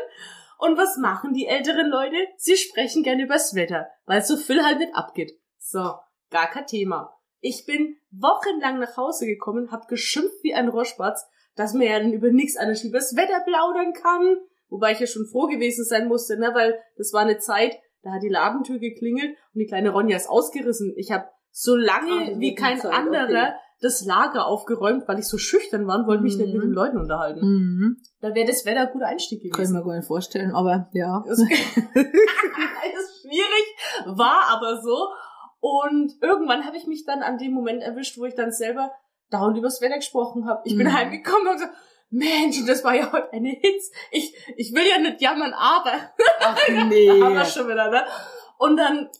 Und 0.58 0.76
was 0.76 0.96
machen 0.98 1.32
die 1.32 1.46
älteren 1.46 1.88
Leute? 1.88 2.16
Sie 2.36 2.56
sprechen 2.56 3.02
gerne 3.04 3.22
übers 3.22 3.54
Wetter, 3.54 3.88
weil 4.06 4.22
so 4.22 4.36
viel 4.36 4.62
halt 4.64 4.78
nicht 4.78 4.94
abgeht. 4.94 5.32
So, 5.58 5.94
gar 6.30 6.50
kein 6.50 6.66
Thema. 6.66 7.14
Ich 7.40 7.64
bin 7.66 7.96
wochenlang 8.10 8.78
nach 8.80 8.96
Hause 8.96 9.26
gekommen, 9.26 9.70
hab 9.70 9.88
geschimpft 9.88 10.42
wie 10.42 10.54
ein 10.54 10.68
Rohrspatz, 10.68 11.26
dass 11.56 11.72
man 11.74 11.82
ja 11.82 11.98
dann 11.98 12.12
über 12.12 12.30
nichts 12.30 12.56
anderes 12.56 12.84
übers 12.84 13.16
Wetter 13.16 13.40
plaudern 13.46 13.92
kann. 13.92 14.36
Wobei 14.68 14.92
ich 14.92 15.00
ja 15.00 15.06
schon 15.06 15.26
froh 15.26 15.46
gewesen 15.46 15.84
sein 15.84 16.08
musste, 16.08 16.38
ne, 16.38 16.50
weil 16.54 16.78
das 16.96 17.12
war 17.12 17.22
eine 17.22 17.38
Zeit, 17.38 17.78
da 18.02 18.10
hat 18.12 18.22
die 18.22 18.28
Ladentür 18.28 18.78
geklingelt 18.78 19.30
und 19.54 19.58
die 19.60 19.66
kleine 19.66 19.90
Ronja 19.90 20.16
ist 20.16 20.28
ausgerissen. 20.28 20.92
Ich 20.96 21.10
habe 21.10 21.26
so 21.50 21.74
lange 21.74 22.12
Ach, 22.22 22.28
das 22.28 22.38
wie 22.38 22.54
kein 22.54 22.78
Zeit, 22.78 22.92
anderer 22.92 23.24
okay. 23.24 23.52
das 23.80 24.04
Lager 24.04 24.46
aufgeräumt, 24.46 25.08
weil 25.08 25.18
ich 25.18 25.26
so 25.26 25.38
schüchtern 25.38 25.86
war 25.86 25.98
und 26.00 26.06
wollte 26.06 26.22
mich 26.22 26.36
nicht 26.36 26.48
Mhm. 26.48 26.54
mit 26.54 26.62
den 26.64 26.72
Leuten 26.72 26.98
unterhalten. 26.98 27.40
Mhm. 27.40 27.96
Da 28.20 28.34
wäre 28.34 28.46
das 28.46 28.66
Wetter 28.66 28.82
ein 28.82 28.92
guter 28.92 29.06
Einstieg 29.06 29.40
Kann 29.40 29.48
ich 29.48 29.52
gewesen. 29.56 29.76
mir 29.76 29.84
gar 29.84 29.96
nicht 29.96 30.06
vorstellen, 30.06 30.54
aber 30.54 30.88
ja. 30.92 31.24
Das 31.26 31.38
ist 31.40 31.48
schwierig, 33.22 33.66
war 34.06 34.48
aber 34.50 34.80
so. 34.82 35.08
Und 35.60 36.14
irgendwann 36.22 36.64
habe 36.64 36.76
ich 36.76 36.86
mich 36.86 37.04
dann 37.04 37.22
an 37.22 37.38
dem 37.38 37.52
Moment 37.52 37.82
erwischt, 37.82 38.18
wo 38.18 38.24
ich 38.24 38.34
dann 38.34 38.52
selber 38.52 38.92
dauernd 39.30 39.58
übers 39.58 39.80
Wetter 39.80 39.96
gesprochen 39.96 40.46
habe. 40.46 40.62
Ich 40.64 40.76
bin 40.76 40.86
Mhm. 40.86 40.92
heimgekommen 40.92 41.46
und 41.48 41.54
gesagt, 41.54 41.74
Mensch, 42.10 42.64
das 42.66 42.84
war 42.84 42.94
ja 42.94 43.12
heute 43.12 43.32
eine 43.32 43.50
Hitz. 43.50 43.90
Ich, 44.12 44.34
ich 44.56 44.72
will 44.74 44.86
ja 44.88 44.98
nicht 44.98 45.20
jammern, 45.20 45.52
aber 45.52 45.92
Ach 46.40 46.56
nee. 46.88 47.20
haben 47.20 47.34
wir 47.34 47.44
schon 47.44 47.68
wieder, 47.68 47.90
ne? 47.90 48.04
Und 48.58 48.76
dann 48.76 49.10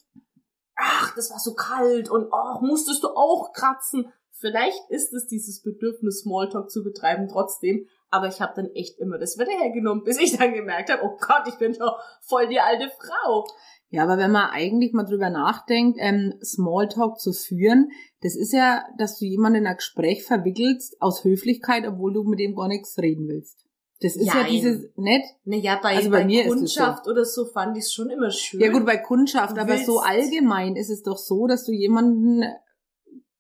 ach, 0.80 1.12
das 1.16 1.30
war 1.33 1.38
so 1.40 1.54
kalt 1.54 2.09
und 2.09 2.33
ach, 2.33 2.61
musstest 2.61 3.02
du 3.02 3.09
auch 3.09 3.52
kratzen. 3.52 4.12
Vielleicht 4.30 4.88
ist 4.90 5.12
es 5.12 5.26
dieses 5.26 5.61
Bedürfnis, 5.62 6.21
Smalltalk 6.21 6.71
zu 6.71 6.85
betreiben 6.85 7.26
trotzdem, 7.28 7.88
aber 8.11 8.28
ich 8.28 8.40
habe 8.40 8.52
dann 8.54 8.71
echt 8.75 8.99
immer 9.00 9.18
das 9.18 9.37
Wetter 9.38 9.50
hergenommen, 9.59 10.04
bis 10.04 10.18
ich 10.21 10.38
dann 10.38 10.54
gemerkt 10.54 10.90
habe, 10.90 11.02
oh 11.02 11.16
Gott, 11.18 11.49
ich 11.49 11.57
bin 11.59 11.73
doch 11.76 11.99
voll 12.23 12.47
die 12.47 12.61
alte 12.61 12.88
Frau. 12.90 13.45
Ja, 13.90 14.02
aber 14.02 14.18
wenn 14.18 14.30
man 14.30 14.50
eigentlich 14.50 14.92
mal 14.92 15.04
drüber 15.04 15.30
nachdenkt, 15.30 15.99
ähm, 16.00 16.35
Smalltalk 16.45 17.18
zu 17.18 17.33
führen, 17.33 17.90
das 18.21 18.37
ist 18.37 18.52
ja, 18.52 18.85
dass 18.99 19.18
du 19.18 19.25
jemanden 19.25 19.61
in 19.61 19.66
ein 19.66 19.76
Gespräch 19.76 20.25
verwickelst 20.25 20.97
aus 21.00 21.25
Höflichkeit, 21.25 21.87
obwohl 21.87 22.12
du 22.12 22.25
mit 22.25 22.38
dem 22.38 22.54
gar 22.54 22.68
nichts 22.68 22.99
reden 22.99 23.28
willst. 23.28 23.64
Das 24.00 24.14
ist 24.14 24.26
ja 24.26 24.42
Jein. 24.42 24.50
dieses, 24.50 24.90
nett? 24.97 25.25
Naja, 25.45 25.80
bei, 25.83 25.97
Also 25.97 26.11
bei 26.11 26.18
bei, 26.18 26.25
mir 26.26 26.47
Kundschaft 26.47 27.09
oder 27.09 27.25
so 27.25 27.47
fand 27.47 27.76
ich 27.76 27.85
es 27.85 27.92
schon 27.92 28.11
immer 28.11 28.30
schön. 28.30 28.61
Ja 28.61 28.71
gut, 28.71 28.87
bei 28.87 28.99
Kundschaft, 28.99 29.57
Du 29.57 29.61
aber 29.61 29.78
so 29.78 29.99
allgemein 30.00 30.76
ist 30.76 30.90
es 30.90 31.02
doch 31.02 31.18
so, 31.18 31.47
dass 31.47 31.64
du 31.64 31.73
jemanden 31.73 32.45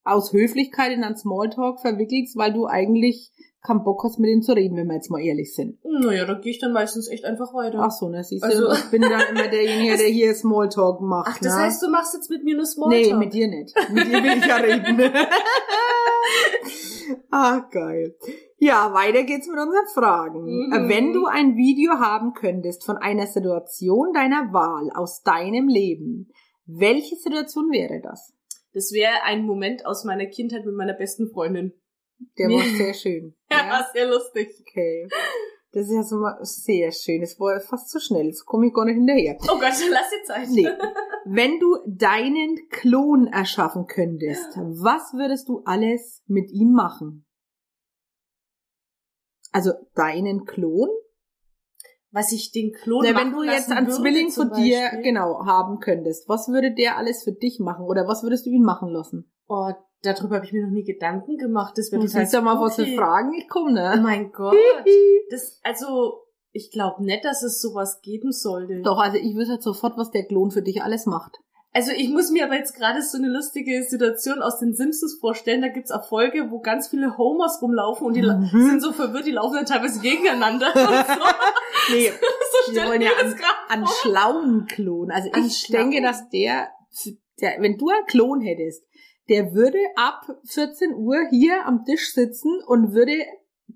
aus 0.02 0.32
Höflichkeit 0.32 0.92
in 0.92 1.04
einen 1.04 1.16
Smalltalk 1.16 1.80
verwickelst, 1.80 2.36
weil 2.36 2.52
du 2.52 2.66
eigentlich 2.66 3.30
keinen 3.62 3.82
Bock 3.84 4.02
hast, 4.04 4.18
mit 4.18 4.30
ihm 4.30 4.40
zu 4.42 4.52
reden, 4.52 4.76
wenn 4.76 4.86
wir 4.86 4.94
jetzt 4.94 5.10
mal 5.10 5.20
ehrlich 5.20 5.54
sind. 5.54 5.78
Naja, 5.84 6.24
da 6.24 6.34
gehe 6.34 6.52
ich 6.52 6.58
dann 6.60 6.72
meistens 6.72 7.08
echt 7.10 7.24
einfach 7.24 7.52
weiter. 7.54 7.80
Ach 7.82 7.90
so, 7.90 8.08
ne, 8.08 8.22
siehst 8.22 8.44
du, 8.44 8.48
Also- 8.48 8.72
ich 8.72 8.90
bin 8.90 9.02
dann 9.02 9.20
immer 9.30 9.48
derjenige, 9.48 9.96
der 9.96 10.06
hier 10.08 10.34
Smalltalk 10.34 11.00
macht. 11.00 11.28
Ach, 11.30 11.38
das 11.38 11.54
ne? 11.56 11.62
heißt, 11.62 11.82
du 11.82 11.90
machst 11.90 12.14
jetzt 12.14 12.30
mit 12.30 12.44
mir 12.44 12.56
nur 12.56 12.66
Smalltalk? 12.66 13.06
Nee, 13.06 13.14
mit 13.14 13.32
dir 13.34 13.48
nicht. 13.48 13.74
Mit 13.92 14.06
dir 14.06 14.22
will 14.22 14.38
ich 14.38 14.46
ja 14.46 14.56
reden. 14.56 15.12
Ach, 17.30 17.68
geil. 17.70 18.16
Ja, 18.58 18.92
weiter 18.92 19.22
geht's 19.24 19.46
mit 19.46 19.58
unseren 19.58 19.86
Fragen. 19.94 20.42
Mhm. 20.44 20.72
Äh, 20.72 20.88
Wenn 20.88 21.12
du 21.12 21.26
ein 21.26 21.56
Video 21.56 21.92
haben 21.92 22.34
könntest 22.34 22.84
von 22.84 22.96
einer 22.96 23.26
Situation 23.26 24.12
deiner 24.12 24.52
Wahl 24.52 24.90
aus 24.94 25.22
deinem 25.22 25.68
Leben, 25.68 26.30
welche 26.66 27.16
Situation 27.16 27.70
wäre 27.70 28.00
das? 28.02 28.32
Das 28.74 28.92
wäre 28.92 29.22
ein 29.24 29.44
Moment 29.44 29.86
aus 29.86 30.04
meiner 30.04 30.26
Kindheit 30.26 30.64
mit 30.66 30.74
meiner 30.74 30.92
besten 30.94 31.30
Freundin. 31.30 31.72
Der 32.38 32.48
war 32.48 32.64
sehr 32.76 32.94
schön. 32.94 33.34
Ja, 33.50 33.68
war 33.70 33.86
sehr 33.92 34.06
lustig. 34.08 34.50
Okay. 34.60 35.08
Das 35.72 35.86
ist 35.86 35.94
ja 35.94 36.02
so 36.02 36.16
mal 36.16 36.38
sehr 36.42 36.92
schön. 36.92 37.20
Das 37.20 37.38
war 37.38 37.60
fast 37.60 37.90
zu 37.90 38.00
schnell. 38.00 38.26
Jetzt 38.26 38.44
komme 38.44 38.68
ich 38.68 38.74
gar 38.74 38.84
nicht 38.84 38.96
hinterher. 38.96 39.36
Oh 39.42 39.58
Gott, 39.58 39.62
lass 39.62 40.10
dir 40.10 40.24
Zeit. 40.24 40.48
Nee. 40.50 40.68
Wenn 41.24 41.60
du 41.60 41.76
deinen 41.86 42.68
Klon 42.70 43.26
erschaffen 43.26 43.86
könntest, 43.86 44.56
was 44.56 45.12
würdest 45.12 45.48
du 45.48 45.62
alles 45.64 46.22
mit 46.26 46.50
ihm 46.50 46.72
machen? 46.72 47.26
Also 49.52 49.72
deinen 49.94 50.44
Klon? 50.44 50.88
Was 52.10 52.32
ich 52.32 52.52
den 52.52 52.72
Klon 52.72 53.04
Na, 53.06 53.18
wenn 53.18 53.32
du 53.32 53.42
jetzt 53.42 53.70
einen 53.70 53.90
Zwilling 53.90 54.30
von 54.30 54.50
dir 54.52 54.80
Beispiel. 54.80 55.02
genau 55.02 55.44
haben 55.44 55.78
könntest, 55.78 56.28
was 56.28 56.48
würde 56.48 56.72
der 56.74 56.96
alles 56.96 57.22
für 57.22 57.32
dich 57.32 57.60
machen 57.60 57.84
oder 57.84 58.08
was 58.08 58.22
würdest 58.22 58.46
du 58.46 58.50
ihn 58.50 58.62
machen 58.64 58.88
lassen? 58.88 59.30
Oh, 59.46 59.70
darüber 60.02 60.36
habe 60.36 60.46
ich 60.46 60.52
mir 60.52 60.64
noch 60.64 60.72
nie 60.72 60.84
Gedanken 60.84 61.36
gemacht. 61.36 61.76
Das 61.76 61.92
wäre 61.92 62.00
Du 62.00 62.06
total 62.06 62.22
siehst 62.22 62.34
doch 62.34 62.42
mal, 62.42 62.58
was 62.60 62.76
für. 62.76 62.86
Fragen 62.86 63.34
ich 63.34 63.48
komme, 63.48 63.70
Oh 63.70 63.96
ne? 63.96 64.00
mein 64.02 64.32
Gott. 64.32 64.56
Das, 65.30 65.60
also, 65.62 66.22
ich 66.52 66.70
glaube 66.70 67.04
nicht, 67.04 67.24
dass 67.26 67.42
es 67.42 67.60
sowas 67.60 68.00
geben 68.00 68.32
sollte. 68.32 68.80
Doch, 68.80 68.98
also 68.98 69.18
ich 69.18 69.36
wüsste 69.36 69.52
halt 69.52 69.62
sofort, 69.62 69.98
was 69.98 70.10
der 70.10 70.24
Klon 70.24 70.50
für 70.50 70.62
dich 70.62 70.82
alles 70.82 71.04
macht. 71.04 71.36
Also 71.78 71.92
ich 71.92 72.08
muss 72.10 72.32
mir 72.32 72.44
aber 72.44 72.56
jetzt 72.56 72.74
gerade 72.74 73.00
so 73.02 73.18
eine 73.18 73.28
lustige 73.28 73.84
Situation 73.84 74.42
aus 74.42 74.58
den 74.58 74.74
Simpsons 74.74 75.16
vorstellen. 75.20 75.60
Da 75.62 75.68
gibt's 75.68 75.92
auch 75.92 76.08
Folge, 76.08 76.50
wo 76.50 76.58
ganz 76.58 76.88
viele 76.88 77.16
Homers 77.16 77.62
rumlaufen 77.62 78.04
und 78.04 78.14
die 78.14 78.22
Mhm. 78.22 78.50
sind 78.68 78.82
so 78.82 78.92
verwirrt, 78.92 79.26
die 79.26 79.30
laufen 79.30 79.54
dann 79.54 79.64
teilweise 79.66 80.00
gegeneinander. 80.00 80.66
und 80.74 81.06
so 81.06 81.94
Nee, 81.94 82.10
so 82.66 82.72
Wir 82.74 82.84
wollen 82.86 83.00
ja 83.00 83.10
an, 83.20 83.32
gerade 83.32 83.68
an 83.68 83.86
schlauen 83.86 84.66
Klon. 84.66 85.12
Also 85.12 85.30
An 85.30 85.46
ich 85.46 85.56
schlauen? 85.58 85.92
denke, 85.92 86.02
dass 86.04 86.28
der, 86.30 86.68
der, 87.40 87.60
wenn 87.60 87.78
du 87.78 87.88
einen 87.90 88.06
Klon 88.06 88.40
hättest, 88.40 88.82
der 89.28 89.54
würde 89.54 89.78
ab 89.94 90.26
14 90.46 90.94
Uhr 90.94 91.28
hier 91.30 91.64
am 91.64 91.84
Tisch 91.84 92.12
sitzen 92.12 92.60
und 92.66 92.92
würde 92.92 93.14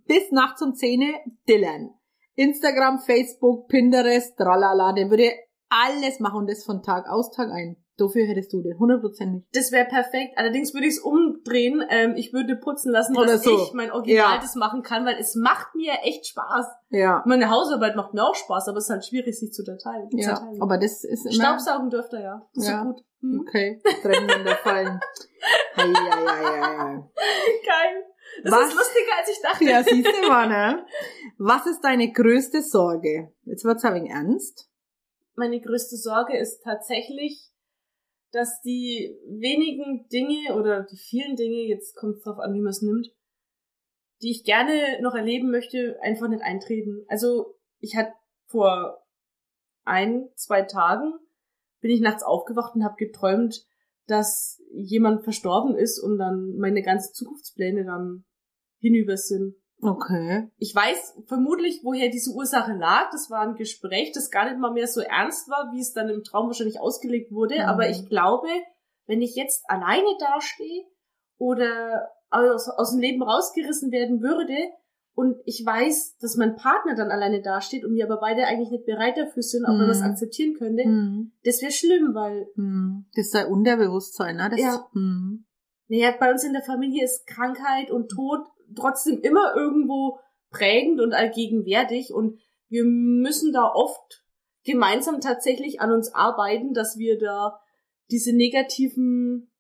bis 0.08 0.32
nachts 0.32 0.60
um 0.60 0.74
10 0.74 1.00
Uhr 1.02 1.14
dillern. 1.48 1.90
Instagram, 2.34 2.98
Facebook, 2.98 3.68
Pinterest, 3.68 4.36
tralala, 4.36 4.92
der 4.92 5.08
würde 5.08 5.30
alles 5.68 6.18
machen 6.18 6.38
und 6.40 6.50
das 6.50 6.64
von 6.64 6.82
Tag 6.82 7.06
aus, 7.08 7.30
Tag 7.30 7.48
ein. 7.52 7.76
Dafür 7.98 8.24
hättest 8.26 8.52
du 8.54 8.62
den, 8.62 8.78
hundertprozentig. 8.78 9.44
Das 9.52 9.70
wäre 9.70 9.84
perfekt. 9.86 10.32
Allerdings 10.36 10.72
würde 10.72 10.86
ich 10.86 10.94
es 10.94 10.98
umdrehen. 11.00 11.84
Ähm, 11.90 12.14
ich 12.16 12.32
würde 12.32 12.56
putzen 12.56 12.90
lassen, 12.90 13.14
Oder 13.16 13.32
dass 13.32 13.42
so. 13.42 13.54
ich 13.62 13.72
mein 13.74 13.92
Original 13.92 14.36
Ja. 14.36 14.40
das 14.40 14.54
machen 14.54 14.82
kann, 14.82 15.04
weil 15.04 15.16
es 15.20 15.34
macht 15.34 15.74
mir 15.74 15.92
echt 16.02 16.26
Spaß. 16.26 16.66
Ja. 16.88 17.22
Meine 17.26 17.50
Hausarbeit 17.50 17.94
macht 17.94 18.14
mir 18.14 18.24
auch 18.24 18.34
Spaß, 18.34 18.68
aber 18.68 18.78
es 18.78 18.84
ist 18.84 18.90
halt 18.90 19.04
schwierig, 19.04 19.38
sich 19.38 19.52
zu 19.52 19.62
teilen. 19.62 20.08
Ja, 20.12 20.34
zerteilen. 20.36 20.62
aber 20.62 20.78
das 20.78 21.04
ist 21.04 21.26
immer... 21.26 21.34
Staubsaugen 21.34 21.90
dürfte 21.90 22.16
ja. 22.16 22.46
Das 22.54 22.64
ist 22.64 22.70
Ja. 22.70 22.78
ja 22.78 22.84
gut. 22.84 23.04
Hm? 23.20 23.40
Okay, 23.46 23.80
trennen 24.02 24.46
fallen. 24.64 25.00
Ei, 25.76 25.82
ei, 25.82 25.86
ei, 25.86 26.50
ei, 26.50 26.60
ei. 26.60 26.94
Geil. 27.66 28.04
Das 28.44 28.52
Was? 28.52 28.68
ist 28.68 28.74
lustiger, 28.74 29.18
als 29.18 29.28
ich 29.28 29.40
dachte. 29.42 29.64
Ja, 29.64 29.82
siehst 29.82 30.08
du 30.22 30.28
mal, 30.28 30.48
ne? 30.48 30.84
Was 31.38 31.66
ist 31.66 31.80
deine 31.84 32.10
größte 32.10 32.62
Sorge? 32.62 33.32
Jetzt 33.44 33.64
wird's 33.64 33.84
ein 33.84 33.94
wenig 33.94 34.10
ernst. 34.10 34.68
meine 35.36 35.60
größte 35.60 35.96
Sorge 35.96 36.36
ist 36.38 36.62
tatsächlich, 36.64 37.51
dass 38.32 38.60
die 38.62 39.16
wenigen 39.26 40.08
Dinge 40.08 40.56
oder 40.56 40.82
die 40.82 40.96
vielen 40.96 41.36
Dinge, 41.36 41.66
jetzt 41.68 41.94
kommt 41.94 42.16
es 42.16 42.22
drauf 42.22 42.38
an, 42.38 42.54
wie 42.54 42.60
man 42.60 42.70
es 42.70 42.82
nimmt, 42.82 43.14
die 44.22 44.30
ich 44.30 44.44
gerne 44.44 45.00
noch 45.02 45.14
erleben 45.14 45.50
möchte, 45.50 45.98
einfach 46.02 46.28
nicht 46.28 46.42
eintreten. 46.42 47.04
Also 47.08 47.58
ich 47.78 47.96
hatte 47.96 48.12
vor 48.46 49.04
ein, 49.84 50.28
zwei 50.34 50.62
Tagen 50.62 51.12
bin 51.80 51.90
ich 51.90 52.00
nachts 52.00 52.22
aufgewacht 52.22 52.74
und 52.74 52.84
habe 52.84 52.94
geträumt, 52.96 53.66
dass 54.06 54.62
jemand 54.72 55.24
verstorben 55.24 55.76
ist 55.76 55.98
und 55.98 56.18
dann 56.18 56.56
meine 56.56 56.82
ganzen 56.82 57.12
Zukunftspläne 57.12 57.84
dann 57.84 58.24
hinüber 58.78 59.16
sind. 59.16 59.56
Okay. 59.82 60.48
Ich 60.58 60.72
weiß 60.74 61.18
vermutlich, 61.26 61.80
woher 61.82 62.08
diese 62.08 62.30
Ursache 62.30 62.72
lag. 62.72 63.10
Das 63.10 63.30
war 63.30 63.40
ein 63.40 63.56
Gespräch, 63.56 64.12
das 64.12 64.30
gar 64.30 64.44
nicht 64.44 64.58
mal 64.58 64.72
mehr 64.72 64.86
so 64.86 65.00
ernst 65.00 65.50
war, 65.50 65.72
wie 65.72 65.80
es 65.80 65.92
dann 65.92 66.08
im 66.08 66.22
Traum 66.22 66.46
wahrscheinlich 66.46 66.80
ausgelegt 66.80 67.32
wurde. 67.32 67.56
Mhm. 67.56 67.62
Aber 67.62 67.88
ich 67.88 68.08
glaube, 68.08 68.46
wenn 69.06 69.20
ich 69.20 69.34
jetzt 69.34 69.64
alleine 69.68 70.06
dastehe 70.20 70.84
oder 71.36 72.08
aus, 72.30 72.68
aus 72.68 72.92
dem 72.92 73.00
Leben 73.00 73.22
rausgerissen 73.24 73.90
werden 73.90 74.22
würde 74.22 74.54
und 75.14 75.36
ich 75.44 75.62
weiß, 75.66 76.16
dass 76.20 76.36
mein 76.36 76.54
Partner 76.54 76.94
dann 76.94 77.10
alleine 77.10 77.42
dasteht 77.42 77.84
und 77.84 77.94
wir 77.94 78.04
aber 78.06 78.20
beide 78.20 78.46
eigentlich 78.46 78.70
nicht 78.70 78.86
bereit 78.86 79.18
dafür 79.18 79.42
sind, 79.42 79.64
ob 79.66 79.74
Mhm. 79.74 79.80
er 79.82 79.86
das 79.88 80.00
akzeptieren 80.02 80.54
könnte, 80.54 80.84
Hm. 80.84 81.32
das 81.44 81.60
wäre 81.60 81.72
schlimm, 81.72 82.14
weil, 82.14 82.46
Hm. 82.54 83.06
Das 83.16 83.26
ist 83.26 83.34
dein 83.34 83.48
Unterbewusstsein, 83.48 84.36
ne? 84.36 84.48
Das, 84.48 84.60
Ja. 84.60 84.88
Hm. 84.92 85.44
naja, 85.88 86.14
bei 86.18 86.30
uns 86.30 86.44
in 86.44 86.52
der 86.54 86.62
Familie 86.62 87.04
ist 87.04 87.26
Krankheit 87.26 87.90
und 87.90 88.08
Tod 88.08 88.46
trotzdem 88.74 89.20
immer 89.20 89.54
irgendwo 89.56 90.18
prägend 90.50 91.00
und 91.00 91.12
allgegenwärtig 91.14 92.12
und 92.12 92.38
wir 92.68 92.84
müssen 92.84 93.52
da 93.52 93.70
oft 93.72 94.24
gemeinsam 94.64 95.20
tatsächlich 95.20 95.80
an 95.80 95.92
uns 95.92 96.14
arbeiten, 96.14 96.72
dass 96.72 96.96
wir 96.98 97.18
da 97.18 97.58
diese 98.10 98.34
negativen 98.34 99.50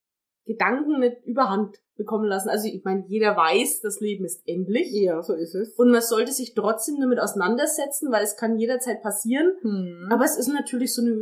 Gedanken 0.44 1.00
nicht 1.00 1.24
überhand 1.24 1.76
bekommen 1.96 2.26
lassen. 2.26 2.48
Also 2.48 2.68
ich 2.68 2.84
meine, 2.84 3.04
jeder 3.06 3.36
weiß, 3.36 3.80
das 3.80 4.00
Leben 4.00 4.24
ist 4.24 4.42
endlich 4.46 4.88
Ja, 4.92 5.22
so 5.22 5.34
ist 5.34 5.54
es. 5.54 5.74
und 5.76 5.90
man 5.90 6.00
sollte 6.00 6.32
sich 6.32 6.54
trotzdem 6.54 7.00
damit 7.00 7.18
auseinandersetzen, 7.20 8.10
weil 8.10 8.22
es 8.22 8.36
kann 8.36 8.58
jederzeit 8.58 9.02
passieren. 9.02 9.52
Hm. 9.60 10.08
Aber 10.10 10.24
es 10.24 10.36
ist 10.36 10.48
natürlich 10.48 10.94
so 10.94 11.02
eine, 11.02 11.16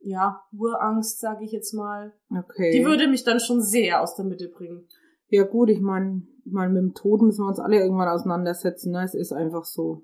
ja, 0.00 0.40
Urangst, 0.52 1.20
sage 1.20 1.44
ich 1.44 1.52
jetzt 1.52 1.74
mal. 1.74 2.12
okay. 2.30 2.72
Die 2.72 2.84
würde 2.84 3.08
mich 3.08 3.24
dann 3.24 3.40
schon 3.40 3.60
sehr 3.60 4.02
aus 4.02 4.16
der 4.16 4.24
Mitte 4.24 4.48
bringen. 4.48 4.88
ja 5.28 5.44
gut, 5.44 5.70
ich 5.70 5.80
meine, 5.80 6.22
ich 6.50 6.54
mein, 6.54 6.72
mit 6.72 6.82
dem 6.82 6.94
Tod 6.94 7.22
müssen 7.22 7.44
wir 7.44 7.48
uns 7.48 7.60
alle 7.60 7.78
irgendwann 7.78 8.08
auseinandersetzen, 8.08 8.92
ne? 8.92 9.04
Es 9.04 9.14
ist 9.14 9.32
einfach 9.32 9.64
so. 9.64 10.02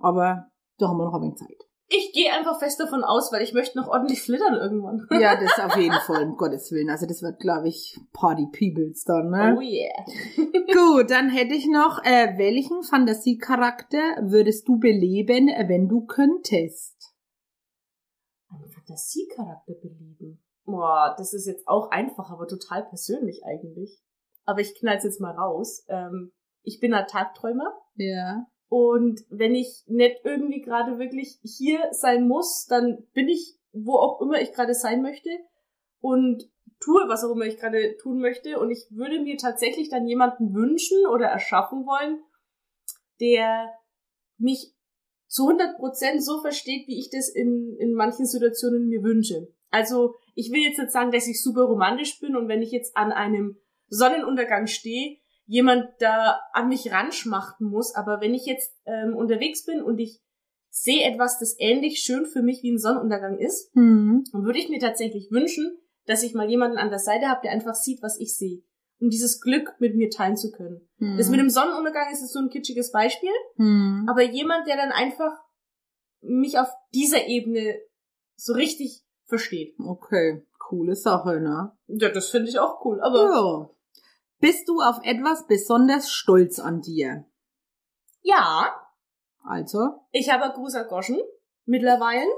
Aber 0.00 0.48
da 0.78 0.88
haben 0.88 0.98
wir 0.98 1.04
noch 1.04 1.14
ein 1.14 1.22
wenig 1.22 1.36
Zeit. 1.36 1.56
Ich 1.86 2.12
gehe 2.12 2.32
einfach 2.32 2.58
fest 2.58 2.80
davon 2.80 3.04
aus, 3.04 3.30
weil 3.32 3.42
ich 3.42 3.52
möchte 3.52 3.78
noch 3.78 3.86
ordentlich 3.86 4.22
flittern 4.22 4.54
irgendwann. 4.54 5.06
Ja, 5.20 5.38
das 5.38 5.58
auf 5.60 5.76
jeden 5.76 6.00
Fall, 6.00 6.24
um 6.24 6.36
Gottes 6.38 6.72
Willen. 6.72 6.90
Also 6.90 7.06
das 7.06 7.22
wird, 7.22 7.38
glaube 7.38 7.68
ich, 7.68 7.96
Party 8.12 8.46
Peoples 8.46 9.04
dann, 9.04 9.30
ne? 9.30 9.54
Oh 9.56 9.60
yeah. 9.60 10.04
Gut, 10.72 11.10
dann 11.10 11.28
hätte 11.28 11.54
ich 11.54 11.68
noch, 11.68 12.02
äh, 12.02 12.36
welchen 12.38 12.82
Fantasiecharakter 12.82 14.00
würdest 14.22 14.66
du 14.66 14.78
beleben, 14.78 15.48
äh, 15.48 15.68
wenn 15.68 15.88
du 15.88 16.06
könntest? 16.06 17.14
Einen 18.48 18.70
Fantasiecharakter 18.70 19.74
beleben. 19.74 20.42
Boah, 20.64 21.14
das 21.18 21.34
ist 21.34 21.46
jetzt 21.46 21.68
auch 21.68 21.90
einfach, 21.90 22.30
aber 22.30 22.48
total 22.48 22.84
persönlich 22.84 23.44
eigentlich. 23.44 24.02
Aber 24.44 24.60
ich 24.60 24.74
knall's 24.78 25.04
jetzt 25.04 25.20
mal 25.20 25.34
raus. 25.34 25.84
Ähm, 25.88 26.32
ich 26.62 26.80
bin 26.80 26.94
ein 26.94 27.06
Tagträumer. 27.06 27.72
Ja. 27.94 28.46
Und 28.68 29.20
wenn 29.28 29.54
ich 29.54 29.84
nicht 29.86 30.20
irgendwie 30.24 30.62
gerade 30.62 30.98
wirklich 30.98 31.38
hier 31.42 31.88
sein 31.90 32.26
muss, 32.26 32.66
dann 32.68 33.06
bin 33.12 33.28
ich, 33.28 33.58
wo 33.72 33.96
auch 33.96 34.20
immer 34.20 34.40
ich 34.40 34.52
gerade 34.52 34.74
sein 34.74 35.02
möchte 35.02 35.28
und 36.00 36.50
tue, 36.80 37.02
was 37.06 37.24
auch 37.24 37.32
immer 37.32 37.44
ich 37.44 37.58
gerade 37.58 37.96
tun 37.98 38.18
möchte. 38.18 38.58
Und 38.58 38.70
ich 38.70 38.86
würde 38.90 39.20
mir 39.20 39.36
tatsächlich 39.36 39.88
dann 39.88 40.06
jemanden 40.06 40.54
wünschen 40.54 41.06
oder 41.06 41.26
erschaffen 41.26 41.84
wollen, 41.86 42.22
der 43.20 43.72
mich 44.38 44.74
zu 45.28 45.48
100 45.48 45.76
Prozent 45.76 46.24
so 46.24 46.40
versteht, 46.40 46.86
wie 46.88 46.98
ich 46.98 47.10
das 47.10 47.28
in, 47.28 47.76
in 47.78 47.94
manchen 47.94 48.26
Situationen 48.26 48.88
mir 48.88 49.02
wünsche. 49.02 49.48
Also 49.70 50.14
ich 50.34 50.50
will 50.52 50.60
jetzt 50.60 50.78
nicht 50.78 50.92
sagen, 50.92 51.12
dass 51.12 51.26
ich 51.26 51.42
super 51.42 51.62
romantisch 51.62 52.20
bin 52.20 52.36
und 52.36 52.48
wenn 52.48 52.60
ich 52.60 52.70
jetzt 52.70 52.96
an 52.96 53.12
einem 53.12 53.58
Sonnenuntergang 53.94 54.66
stehe, 54.66 55.18
jemand 55.44 55.86
da 55.98 56.40
an 56.52 56.68
mich 56.68 56.90
ranschmachten 56.92 57.68
muss, 57.68 57.94
aber 57.94 58.20
wenn 58.20 58.32
ich 58.34 58.46
jetzt 58.46 58.72
ähm, 58.86 59.14
unterwegs 59.14 59.64
bin 59.66 59.82
und 59.82 59.98
ich 59.98 60.20
sehe 60.70 61.04
etwas, 61.04 61.38
das 61.38 61.54
ähnlich 61.58 61.98
schön 62.00 62.24
für 62.24 62.40
mich 62.42 62.62
wie 62.62 62.72
ein 62.72 62.78
Sonnenuntergang 62.78 63.38
ist, 63.38 63.74
Mhm. 63.76 64.24
dann 64.32 64.44
würde 64.44 64.58
ich 64.58 64.70
mir 64.70 64.78
tatsächlich 64.80 65.30
wünschen, 65.30 65.76
dass 66.06 66.22
ich 66.22 66.32
mal 66.34 66.48
jemanden 66.48 66.78
an 66.78 66.88
der 66.88 66.98
Seite 66.98 67.28
habe, 67.28 67.40
der 67.44 67.52
einfach 67.52 67.74
sieht, 67.74 68.02
was 68.02 68.18
ich 68.18 68.36
sehe. 68.36 68.62
Um 68.98 69.10
dieses 69.10 69.40
Glück 69.40 69.74
mit 69.80 69.94
mir 69.96 70.08
teilen 70.10 70.36
zu 70.36 70.50
können. 70.52 70.88
Mhm. 70.98 71.18
Das 71.18 71.28
mit 71.28 71.40
dem 71.40 71.50
Sonnenuntergang 71.50 72.10
ist 72.12 72.20
jetzt 72.22 72.32
so 72.32 72.38
ein 72.38 72.48
kitschiges 72.48 72.90
Beispiel, 72.92 73.30
Mhm. 73.56 74.06
aber 74.08 74.22
jemand, 74.22 74.66
der 74.66 74.76
dann 74.76 74.92
einfach 74.92 75.32
mich 76.22 76.58
auf 76.58 76.68
dieser 76.94 77.26
Ebene 77.26 77.78
so 78.36 78.54
richtig 78.54 79.02
versteht. 79.26 79.74
Okay, 79.78 80.46
coole 80.58 80.94
Sache, 80.94 81.40
ne? 81.40 81.72
Ja, 81.88 82.08
das 82.10 82.30
finde 82.30 82.48
ich 82.48 82.58
auch 82.58 82.84
cool. 82.84 83.00
Aber 83.02 83.18
Ja. 83.24 83.70
Bist 84.42 84.68
du 84.68 84.80
auf 84.80 84.96
etwas 85.04 85.46
besonders 85.46 86.10
stolz 86.10 86.58
an 86.58 86.80
dir? 86.82 87.24
ja, 88.22 88.74
Also? 89.44 89.78
ich 90.10 90.30
habe 90.30 90.42
einen 90.42 90.54
großer 90.54 90.84
Goschen 90.84 91.20
mittlerweile. 91.64 92.28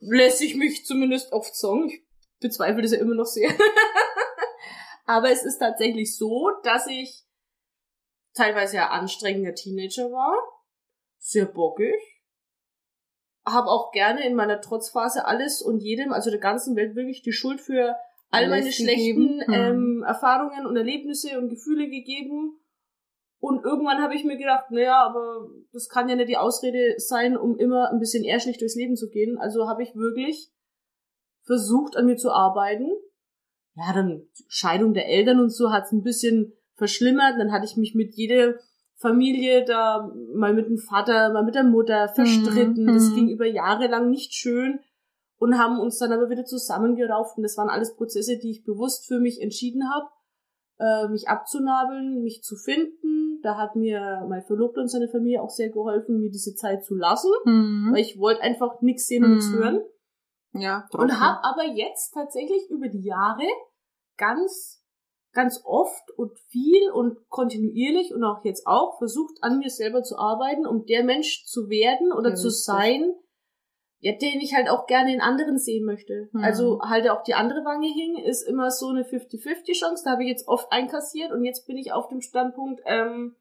Lässt 0.00 0.38
sich 0.38 0.56
mich 0.56 0.86
zumindest 0.86 1.30
oft 1.30 1.54
sagen. 1.54 1.90
Ich 1.90 2.02
bezweifle 2.40 2.80
das 2.80 2.92
ja 2.92 3.00
immer 3.00 3.14
noch 3.14 3.26
sehr. 3.26 3.50
Aber 5.04 5.30
es 5.30 5.44
ist 5.44 5.58
tatsächlich 5.58 6.16
so, 6.16 6.50
dass 6.62 6.86
ich 6.86 7.22
teilweise 8.32 8.76
ja 8.76 8.88
anstrengender 8.88 9.54
Teenager 9.54 10.10
war. 10.10 10.34
Sehr 11.18 11.44
bockig. 11.44 11.94
Habe 13.44 13.68
auch 13.68 13.92
gerne 13.92 14.26
in 14.26 14.34
meiner 14.34 14.62
Trotzphase 14.62 15.26
alles 15.26 15.60
und 15.60 15.80
jedem, 15.80 16.14
also 16.14 16.30
der 16.30 16.40
ganzen 16.40 16.76
Welt 16.76 16.96
wirklich 16.96 17.22
die 17.22 17.32
Schuld 17.32 17.60
für 17.60 17.94
all 18.32 18.48
meine 18.48 18.72
schlechten 18.72 19.38
gegeben. 19.38 19.40
Hm. 19.46 19.54
ähm, 19.54 20.04
Erfahrungen 20.06 20.66
und 20.66 20.76
Erlebnisse 20.76 21.38
und 21.38 21.50
Gefühle 21.50 21.88
gegeben. 21.88 22.58
Und 23.38 23.64
irgendwann 23.64 24.00
habe 24.00 24.14
ich 24.14 24.24
mir 24.24 24.36
gedacht, 24.36 24.70
naja, 24.70 25.02
aber 25.02 25.48
das 25.72 25.88
kann 25.88 26.08
ja 26.08 26.16
nicht 26.16 26.28
die 26.28 26.36
Ausrede 26.36 26.94
sein, 26.98 27.36
um 27.36 27.58
immer 27.58 27.90
ein 27.90 27.98
bisschen 27.98 28.24
ehrlich 28.24 28.58
durchs 28.58 28.76
Leben 28.76 28.96
zu 28.96 29.08
gehen. 29.08 29.36
Also 29.36 29.68
habe 29.68 29.82
ich 29.82 29.94
wirklich 29.94 30.50
versucht, 31.42 31.96
an 31.96 32.06
mir 32.06 32.16
zu 32.16 32.30
arbeiten. 32.30 32.88
Ja, 33.74 33.92
dann 33.92 34.28
Scheidung 34.48 34.94
der 34.94 35.08
Eltern 35.08 35.40
und 35.40 35.50
so 35.50 35.72
hat 35.72 35.86
es 35.86 35.92
ein 35.92 36.02
bisschen 36.02 36.52
verschlimmert. 36.74 37.34
Dann 37.38 37.52
hatte 37.52 37.64
ich 37.64 37.76
mich 37.76 37.94
mit 37.94 38.14
jeder 38.14 38.54
Familie 38.96 39.64
da 39.64 40.08
mal 40.34 40.54
mit 40.54 40.66
dem 40.68 40.78
Vater, 40.78 41.32
mal 41.32 41.44
mit 41.44 41.56
der 41.56 41.64
Mutter 41.64 42.08
verstritten. 42.08 42.84
Mhm, 42.84 42.94
Das 42.94 43.10
mhm. 43.10 43.14
ging 43.16 43.28
über 43.28 43.46
Jahre 43.46 43.88
lang 43.88 44.08
nicht 44.08 44.34
schön 44.34 44.78
und 45.42 45.58
haben 45.58 45.80
uns 45.80 45.98
dann 45.98 46.12
aber 46.12 46.30
wieder 46.30 46.44
zusammengerauft. 46.44 47.36
Und 47.36 47.42
das 47.42 47.56
waren 47.56 47.68
alles 47.68 47.96
Prozesse, 47.96 48.38
die 48.38 48.52
ich 48.52 48.62
bewusst 48.64 49.08
für 49.08 49.18
mich 49.18 49.40
entschieden 49.42 49.82
habe, 49.92 50.06
äh, 50.78 51.08
mich 51.08 51.28
abzunabeln, 51.28 52.22
mich 52.22 52.42
zu 52.44 52.54
finden. 52.54 53.40
Da 53.42 53.56
hat 53.56 53.74
mir 53.74 54.24
mein 54.28 54.42
Verlobter 54.44 54.82
und 54.82 54.88
seine 54.88 55.08
Familie 55.08 55.42
auch 55.42 55.50
sehr 55.50 55.70
geholfen, 55.70 56.20
mir 56.20 56.30
diese 56.30 56.54
Zeit 56.54 56.84
zu 56.84 56.94
lassen, 56.94 57.32
Mhm. 57.44 57.90
weil 57.92 58.02
ich 58.02 58.20
wollte 58.20 58.40
einfach 58.40 58.80
nichts 58.82 59.08
sehen 59.08 59.24
und 59.24 59.32
nichts 59.32 59.48
Mhm. 59.50 59.58
hören. 59.58 59.80
Ja. 60.54 60.86
Und 60.92 61.18
habe 61.18 61.42
aber 61.42 61.64
jetzt 61.74 62.12
tatsächlich 62.12 62.70
über 62.70 62.86
die 62.86 63.02
Jahre 63.02 63.42
ganz, 64.16 64.80
ganz 65.32 65.60
oft 65.64 66.10
und 66.16 66.38
viel 66.50 66.88
und 66.92 67.28
kontinuierlich 67.30 68.14
und 68.14 68.22
auch 68.22 68.44
jetzt 68.44 68.66
auch 68.68 68.98
versucht, 68.98 69.38
an 69.40 69.58
mir 69.58 69.70
selber 69.70 70.04
zu 70.04 70.16
arbeiten, 70.18 70.66
um 70.66 70.84
der 70.86 71.02
Mensch 71.02 71.44
zu 71.46 71.68
werden 71.68 72.12
oder 72.12 72.30
Ja, 72.30 72.36
zu 72.36 72.48
sein, 72.50 73.12
ja, 74.02 74.12
den 74.12 74.40
ich 74.40 74.52
halt 74.52 74.68
auch 74.68 74.86
gerne 74.86 75.14
in 75.14 75.20
anderen 75.20 75.58
sehen 75.58 75.84
möchte. 75.84 76.28
Mhm. 76.32 76.42
Also 76.42 76.80
halt 76.82 77.08
auch 77.08 77.22
die 77.22 77.34
andere 77.34 77.64
Wange 77.64 77.86
hing, 77.86 78.16
ist 78.16 78.42
immer 78.42 78.72
so 78.72 78.88
eine 78.88 79.04
50-50-Chance. 79.04 80.02
Da 80.04 80.10
habe 80.12 80.24
ich 80.24 80.28
jetzt 80.28 80.48
oft 80.48 80.72
einkassiert 80.72 81.30
und 81.30 81.44
jetzt 81.44 81.68
bin 81.68 81.76
ich 81.76 81.92
auf 81.92 82.08
dem 82.08 82.20
Standpunkt, 82.20 82.82
ähm, 82.84 83.36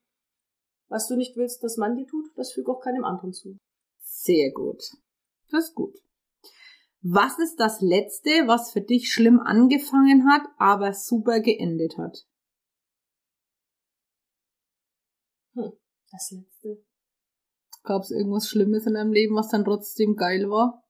was 0.88 1.08
du 1.08 1.16
nicht 1.16 1.36
willst, 1.36 1.64
dass 1.64 1.78
man 1.78 1.96
dir 1.96 2.06
tut, 2.06 2.26
das 2.36 2.54
füge 2.54 2.72
auch 2.72 2.80
keinem 2.80 3.04
anderen 3.04 3.34
zu. 3.34 3.58
Sehr 3.98 4.52
gut. 4.52 4.84
Das 5.50 5.70
ist 5.70 5.76
gut. 5.76 5.98
Was 7.02 7.40
ist 7.40 7.56
das 7.56 7.82
Letzte, 7.82 8.30
was 8.46 8.72
für 8.72 8.82
dich 8.82 9.12
schlimm 9.12 9.40
angefangen 9.40 10.32
hat, 10.32 10.44
aber 10.58 10.94
super 10.94 11.40
geendet 11.40 11.98
hat? 11.98 12.28
Das 16.12 16.30
letzte. 16.30 16.84
Gab 17.84 18.04
es 18.04 18.12
irgendwas 18.12 18.48
Schlimmes 18.48 18.86
in 18.86 18.94
deinem 18.94 19.12
Leben, 19.12 19.36
was 19.36 19.50
dann 19.50 19.66
trotzdem 19.66 20.16
geil 20.16 20.50
war? 20.50 20.84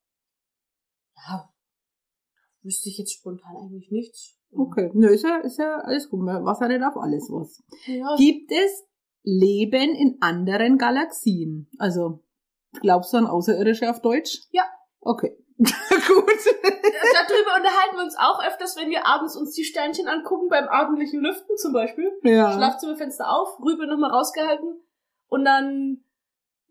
Ja, 1.16 1.50
wüsste 2.64 2.90
ich 2.90 2.98
jetzt 2.98 3.14
spontan 3.14 3.56
eigentlich 3.58 3.92
nichts. 3.92 4.38
Okay, 4.54 4.92
nö, 4.94 5.08
ist 5.08 5.24
ja, 5.24 5.38
ist 5.38 5.58
ja 5.58 5.78
alles 5.78 6.10
gut. 6.10 6.26
Was 6.26 6.60
hat 6.60 6.72
denn 6.72 6.84
auf 6.84 6.98
alles 6.98 7.30
was? 7.30 7.64
Ja, 7.86 8.16
Gibt 8.18 8.52
es 8.52 8.84
Leben 9.24 9.96
in 9.96 10.18
anderen 10.20 10.78
Galaxien? 10.78 11.70
Also, 11.78 12.24
glaubst 12.82 13.14
du 13.14 13.18
an 13.18 13.28
Außerirdische 13.28 13.90
auf 13.90 14.02
Deutsch? 14.02 14.42
Ja. 14.52 14.64
Okay. 15.00 15.38
gut. 15.58 15.70
darüber 17.22 17.56
unterhalten 17.56 17.96
wir 17.96 18.04
uns 18.04 18.18
auch 18.18 18.44
öfters, 18.44 18.76
wenn 18.76 18.90
wir 18.90 19.06
abends 19.06 19.38
uns 19.38 19.54
die 19.54 19.64
Sternchen 19.64 20.08
angucken, 20.08 20.50
beim 20.50 20.68
abendlichen 20.68 21.22
Lüften 21.22 21.56
zum 21.58 21.72
Beispiel. 21.72 22.12
ja. 22.24 22.52
Schlafzimmerfenster 22.52 23.30
auf, 23.30 23.60
rüber 23.64 23.86
nochmal 23.86 24.12
rausgehalten 24.12 24.82
und 25.28 25.46
dann 25.46 26.04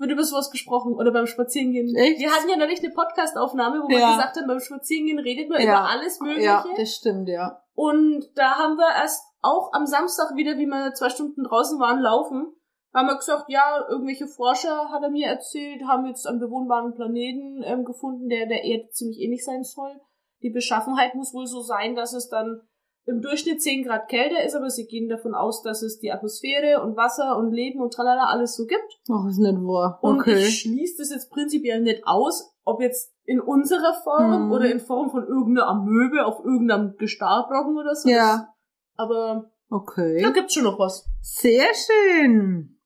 wird 0.01 0.11
über 0.11 0.25
sowas 0.25 0.51
gesprochen 0.51 0.95
oder 0.95 1.13
beim 1.13 1.27
Spazierengehen. 1.27 1.95
Echt? 1.95 2.19
Wir 2.19 2.31
hatten 2.33 2.49
ja 2.49 2.57
neulich 2.57 2.83
eine 2.83 2.93
Podcast-Aufnahme, 2.93 3.83
wo 3.83 3.89
wir 3.89 3.99
Ja. 4.01 4.11
gesagt 4.17 4.37
haben, 4.37 4.47
beim 4.49 4.61
Spazierengehen 4.61 5.19
redet 5.19 5.49
man 5.51 5.61
Ja. 5.61 5.65
über 5.81 5.89
alles 5.91 6.19
Mögliche. 6.21 6.47
Ja, 6.47 6.65
das 6.77 6.95
stimmt, 6.95 7.29
ja. 7.29 7.63
Und 7.75 8.25
da 8.35 8.57
haben 8.57 8.77
wir 8.77 8.89
erst 8.97 9.23
auch 9.43 9.73
am 9.73 9.87
Samstag 9.87 10.35
wieder, 10.37 10.57
wie 10.59 10.67
wir 10.67 10.93
zwei 10.95 11.11
Stunden 11.11 11.45
draußen 11.45 11.79
waren, 11.79 12.01
laufen, 12.01 12.53
haben 12.93 13.07
wir 13.07 13.17
gesagt, 13.17 13.45
ja, 13.49 13.87
irgendwelche 13.89 14.27
Forscher, 14.27 14.89
hat 14.91 15.03
er 15.03 15.11
mir 15.11 15.29
erzählt, 15.29 15.83
haben 15.87 16.07
jetzt 16.07 16.27
einen 16.27 16.41
bewohnbaren 16.41 16.95
Planeten 16.95 17.63
ähm, 17.65 17.85
gefunden, 17.85 18.29
der 18.29 18.47
der 18.47 18.65
Erde 18.65 18.89
ziemlich 18.91 19.21
ähnlich 19.21 19.45
sein 19.45 19.63
soll. 19.63 20.01
Die 20.43 20.51
Beschaffenheit 20.51 21.15
muss 21.15 21.33
wohl 21.35 21.47
so 21.47 21.61
sein, 21.61 21.95
dass 21.95 22.15
es 22.15 22.29
dann 22.29 22.63
im 23.07 23.21
Durchschnitt 23.23 23.61
10 23.63 23.85
Grad 23.85 24.09
kälter 24.09 24.45
ist, 24.45 24.55
aber 24.55 24.71
sie 24.71 24.87
gehen 24.87 25.09
davon 25.09 25.35
aus, 25.35 25.63
dass 25.63 25.83
es 25.83 25.99
die 25.99 26.13
Atmosphäre 26.13 26.83
und 26.83 26.97
Wasser 26.97 27.37
und 27.39 27.51
Leben 27.53 27.81
und 27.81 27.93
tralala 27.93 28.27
alles 28.27 28.55
so 28.57 28.67
gibt. 28.67 29.01
Ach, 29.11 29.27
ist 29.29 29.39
nicht 29.39 29.55
wahr. 29.55 29.99
Und 30.03 30.21
Okay. 30.21 30.37
ich 30.47 30.61
schließe 30.61 30.97
das 30.99 31.11
jetzt 31.11 31.31
prinzipiell 31.31 31.81
nicht 31.81 32.03
aus, 32.07 32.53
ob 32.65 32.81
jetzt 32.81 33.13
in 33.25 33.41
unserer 33.41 33.95
Form 34.05 34.47
Mhm. 34.47 34.53
oder 34.53 34.71
in 34.71 34.81
Form 34.81 35.11
von 35.11 35.27
irgendeiner 35.27 35.69
Amöbe 35.69 36.25
auf 36.27 36.45
irgendeinem 36.45 36.97
Gestartbrocken 36.99 37.77
oder 37.77 37.95
so. 37.95 38.09
Ja. 38.09 38.55
Aber 38.97 39.51
Okay. 39.71 40.21
da 40.23 40.31
gibt's 40.31 40.55
schon 40.55 40.65
noch 40.65 40.79
was. 40.79 41.09
Sehr 41.23 41.69
schön. 41.75 42.77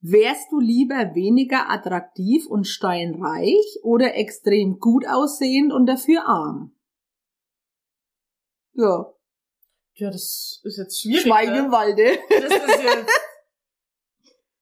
Wärst 0.00 0.52
du 0.52 0.60
lieber 0.60 1.14
weniger 1.14 1.68
attraktiv 1.70 2.46
und 2.46 2.66
steinreich 2.66 3.80
oder 3.82 4.14
extrem 4.14 4.78
gut 4.78 5.04
aussehend 5.08 5.72
und 5.72 5.86
dafür 5.86 6.28
arm? 6.28 6.75
Ja. 8.76 9.12
Ja, 9.94 10.10
das 10.10 10.60
ist 10.62 10.76
jetzt 10.76 11.00
schwierig. 11.00 11.22
Schweigen 11.22 11.52
Ne? 11.52 11.58
im 11.58 11.72
Walde. 11.72 12.18
Das 12.28 12.52
ist 12.52 12.82
jetzt, 12.82 13.20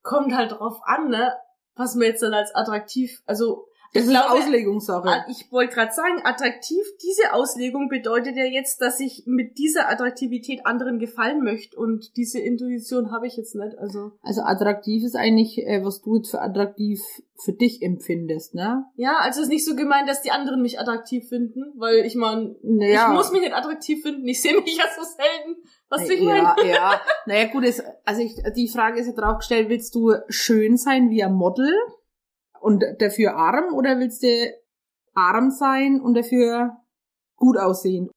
kommt 0.03 0.33
halt 0.35 0.53
drauf 0.53 0.79
an, 0.85 1.09
ne? 1.09 1.37
Was 1.74 1.96
man 1.96 2.07
jetzt 2.07 2.22
dann 2.22 2.35
als 2.35 2.55
attraktiv, 2.55 3.20
also 3.27 3.66
Das 3.94 4.02
ich 4.02 4.09
ist 4.09 4.14
glaube, 4.14 4.30
Auslegungssache. 4.33 5.09
Ah, 5.09 5.24
Ich 5.30 5.50
wollte 5.52 5.74
gerade 5.74 5.92
sagen, 5.92 6.20
attraktiv, 6.24 6.83
diese 7.02 7.33
Auslegung 7.33 7.88
bedeutet 7.88 8.37
ja 8.37 8.44
jetzt, 8.44 8.80
dass 8.80 8.98
ich 8.98 9.22
mit 9.26 9.57
dieser 9.57 9.88
Attraktivität 9.88 10.66
anderen 10.66 10.98
gefallen 10.98 11.42
möchte 11.44 11.76
und 11.76 12.16
diese 12.16 12.40
Intuition 12.40 13.12
habe 13.12 13.26
ich 13.28 13.37
jetzt 13.37 13.54
nicht. 13.54 13.78
Also 13.78 14.12
Also 14.22 14.42
attraktiv 14.42 15.04
ist 15.04 15.14
eigentlich, 15.14 15.59
äh, 15.59 15.85
was 15.85 16.02
du 16.02 16.16
jetzt 16.16 16.30
für 16.33 16.42
attraktiv 16.42 17.00
für 17.37 17.52
dich 17.52 17.83
empfindest, 17.83 18.54
ne? 18.54 18.85
ja, 18.96 19.16
also 19.20 19.40
es 19.40 19.46
ist 19.46 19.52
nicht 19.52 19.64
so 19.64 19.74
gemeint, 19.74 20.09
dass 20.09 20.22
die 20.22 20.30
anderen 20.30 20.62
mich 20.62 20.78
attraktiv 20.78 21.28
finden, 21.28 21.72
weil 21.76 22.04
ich 22.07 22.14
meine, 22.14 22.54
Naja. 22.62 23.09
ich 23.09 23.14
muss 23.14 23.33
mich 23.33 23.40
nicht 23.40 23.54
attraktiv 23.54 24.02
finden, 24.02 24.26
ich 24.28 24.40
sehe 24.40 24.54
mich 24.61 24.76
ja 24.76 24.85
so 24.96 25.02
selten. 25.02 25.61
Was 25.88 26.09
ich 26.09 26.20
meine? 26.22 26.40
ja, 26.40 26.64
ja. 26.64 27.00
Naja, 27.26 27.46
gut, 27.52 27.64
es, 27.64 27.83
also 28.04 28.22
ich, 28.22 28.37
die 28.57 28.68
Frage 28.68 29.00
ist 29.00 29.07
ja 29.09 29.12
drauf 29.12 29.38
gestellt, 29.38 29.68
willst 29.68 29.94
du 29.94 30.14
schön 30.28 30.76
sein 30.76 31.11
wie 31.11 31.22
ein 31.22 31.35
Model 31.35 31.72
und 32.64 32.83
dafür 32.98 33.37
arm 33.37 33.74
oder 33.74 33.98
willst 33.98 34.22
du 34.22 34.50
arm 35.12 35.50
sein 35.50 36.00
und 36.00 36.14
dafür 36.14 36.79
gut 37.37 37.59
aussehen? 37.59 38.11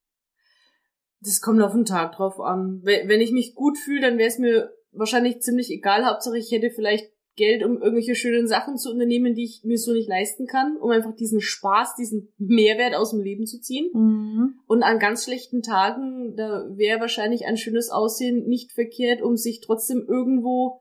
Das 1.19 1.41
kommt 1.41 1.61
auf 1.61 1.73
den 1.73 1.83
Tag 1.83 2.13
drauf 2.13 2.39
an. 2.39 2.79
Wenn 2.83 3.19
ich 3.19 3.33
mich 3.33 3.55
gut 3.55 3.77
fühle, 3.77 3.99
dann 3.99 4.17
wäre 4.17 4.29
es 4.29 4.39
mir 4.39 4.71
wahrscheinlich 4.93 5.41
ziemlich 5.41 5.69
egal. 5.69 6.05
Hauptsache, 6.05 6.37
ich 6.37 6.49
hätte 6.49 6.69
vielleicht 6.69 7.11
Geld, 7.35 7.61
um 7.61 7.81
irgendwelche 7.81 8.15
schönen 8.15 8.47
Sachen 8.47 8.77
zu 8.77 8.89
unternehmen, 8.89 9.35
die 9.35 9.43
ich 9.43 9.63
mir 9.65 9.77
so 9.77 9.91
nicht 9.91 10.07
leisten 10.07 10.47
kann, 10.47 10.77
um 10.77 10.91
einfach 10.91 11.13
diesen 11.13 11.41
Spaß, 11.41 11.95
diesen 11.95 12.33
Mehrwert 12.37 12.95
aus 12.95 13.11
dem 13.11 13.19
Leben 13.19 13.45
zu 13.45 13.59
ziehen. 13.59 13.91
Mhm. 13.93 14.59
Und 14.65 14.81
an 14.81 14.97
ganz 14.97 15.25
schlechten 15.25 15.61
Tagen, 15.61 16.37
da 16.37 16.65
wäre 16.71 17.01
wahrscheinlich 17.01 17.45
ein 17.45 17.57
schönes 17.57 17.89
Aussehen 17.89 18.47
nicht 18.47 18.71
verkehrt, 18.71 19.21
um 19.21 19.35
sich 19.35 19.59
trotzdem 19.59 20.05
irgendwo, 20.07 20.79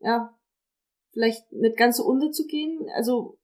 ja, 0.00 0.36
vielleicht 1.16 1.50
nicht 1.52 1.76
ganz 1.78 1.96
so 1.96 2.04
unterzugehen. 2.04 2.86
Also 2.94 3.38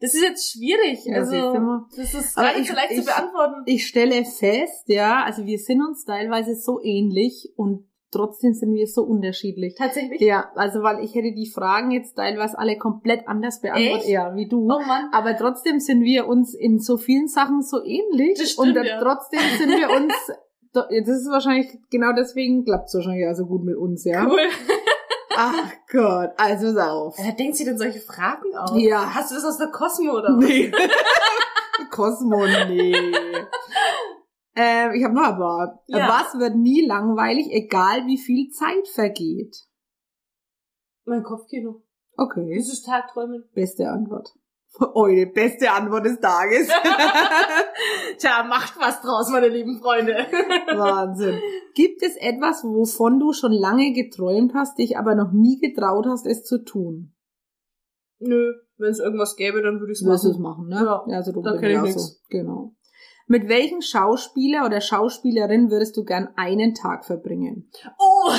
Das 0.00 0.14
ist 0.14 0.22
jetzt 0.22 0.50
schwierig. 0.52 1.04
Ja, 1.04 1.16
also, 1.18 1.86
das 1.96 2.14
ist 2.14 2.34
gar 2.34 2.52
nicht 2.52 2.62
ich- 2.62 2.68
so 2.68 2.74
leicht 2.74 2.90
ich- 2.92 3.00
zu 3.00 3.04
beantworten. 3.04 3.62
Ich 3.66 3.86
stelle 3.86 4.24
fest, 4.24 4.84
ja, 4.86 5.22
also 5.24 5.44
wir 5.44 5.58
sind 5.58 5.80
uns 5.82 6.04
teilweise 6.04 6.54
so 6.56 6.80
ähnlich 6.82 7.52
und 7.56 7.86
trotzdem 8.10 8.52
sind 8.54 8.72
wir 8.74 8.86
so 8.86 9.02
unterschiedlich. 9.02 9.74
Tatsächlich? 9.76 10.20
Ja, 10.20 10.50
also 10.54 10.82
weil 10.82 11.04
ich 11.04 11.14
hätte 11.14 11.32
die 11.34 11.50
Fragen 11.52 11.90
jetzt 11.90 12.14
teilweise 12.14 12.58
alle 12.58 12.78
komplett 12.78 13.28
anders 13.28 13.60
beantwortet, 13.60 14.02
Echt? 14.04 14.08
ja, 14.08 14.34
wie 14.34 14.48
du. 14.48 14.62
Oh 14.64 14.80
Mann. 14.86 15.10
Aber 15.12 15.36
trotzdem 15.36 15.78
sind 15.80 16.02
wir 16.04 16.26
uns 16.26 16.54
in 16.54 16.78
so 16.80 16.96
vielen 16.96 17.28
Sachen 17.28 17.60
so 17.62 17.78
ähnlich. 17.84 18.38
Das 18.38 18.50
stimmt, 18.52 18.76
und 18.76 18.84
ja. 18.84 19.00
trotzdem 19.00 19.40
sind 19.58 19.68
wir 19.70 19.90
uns, 19.90 20.14
das 20.72 20.88
ist 20.90 21.28
wahrscheinlich, 21.30 21.68
genau 21.90 22.12
deswegen 22.16 22.64
klappt 22.64 22.86
es 22.88 22.94
wahrscheinlich 22.94 23.26
auch 23.28 23.34
so 23.36 23.46
gut 23.46 23.64
mit 23.64 23.76
uns, 23.76 24.04
ja. 24.04 24.26
Cool. 24.26 24.48
Ach 25.36 25.72
Gott, 25.90 26.30
also 26.36 26.74
pass 26.74 26.88
auf. 26.88 27.16
Wer 27.18 27.32
denkt 27.32 27.56
sie 27.56 27.64
denn 27.64 27.78
solche 27.78 28.00
Fragen 28.00 28.54
aus? 28.56 28.72
Ja. 28.74 29.14
Hast 29.14 29.30
du 29.30 29.34
das 29.34 29.44
aus 29.44 29.58
der 29.58 29.68
Cosmo 29.68 30.12
oder 30.12 30.28
was? 30.36 30.44
Nee. 30.44 30.72
Cosmo, 31.90 32.46
nee. 32.46 32.92
ähm, 34.56 34.92
ich 34.94 35.04
habe 35.04 35.14
noch 35.14 35.24
ein 35.24 35.36
paar. 35.38 35.82
Ja. 35.86 36.08
Was 36.08 36.38
wird 36.38 36.56
nie 36.56 36.86
langweilig, 36.86 37.48
egal 37.50 38.06
wie 38.06 38.18
viel 38.18 38.50
Zeit 38.50 38.88
vergeht? 38.88 39.56
Mein 41.04 41.22
Kopfkino. 41.22 41.82
Okay, 42.16 42.56
Das 42.56 42.68
ist 42.72 42.86
Tagträumen. 42.86 43.44
beste 43.54 43.88
Antwort. 43.90 44.30
Eure 44.80 45.26
beste 45.26 45.70
Antwort 45.70 46.04
des 46.04 46.18
Tages. 46.18 46.68
Tja, 48.18 48.42
macht 48.42 48.76
was 48.78 49.00
draus, 49.02 49.30
meine 49.30 49.48
lieben 49.48 49.78
Freunde. 49.80 50.14
Wahnsinn. 50.76 51.38
Gibt 51.74 52.02
es 52.02 52.16
etwas, 52.16 52.64
wovon 52.64 53.20
du 53.20 53.32
schon 53.32 53.52
lange 53.52 53.92
geträumt 53.92 54.52
hast, 54.54 54.78
dich 54.78 54.98
aber 54.98 55.14
noch 55.14 55.30
nie 55.32 55.60
getraut 55.60 56.06
hast, 56.08 56.26
es 56.26 56.42
zu 56.42 56.64
tun? 56.64 57.14
Nö, 58.18 58.52
wenn 58.78 58.90
es 58.90 58.98
irgendwas 58.98 59.36
gäbe, 59.36 59.62
dann 59.62 59.78
würde 59.80 59.92
ich 59.92 60.00
es 60.00 60.06
Wirst 60.06 60.24
du 60.24 60.30
es 60.30 60.38
machen. 60.38 60.68
machen, 60.68 60.84
ne? 60.84 61.12
Ja, 61.12 61.16
also 61.18 61.32
du 61.32 61.42
da 61.42 61.52
bin 61.52 61.60
kenn 61.60 61.70
ich 61.76 61.80
nix. 61.82 61.94
so. 61.94 62.14
Genau. 62.28 62.74
Mit 63.26 63.48
welchem 63.48 63.80
Schauspieler 63.80 64.66
oder 64.66 64.80
Schauspielerin 64.80 65.70
würdest 65.70 65.96
du 65.96 66.04
gern 66.04 66.28
einen 66.36 66.74
Tag 66.74 67.06
verbringen? 67.06 67.70
Oh, 67.98 68.30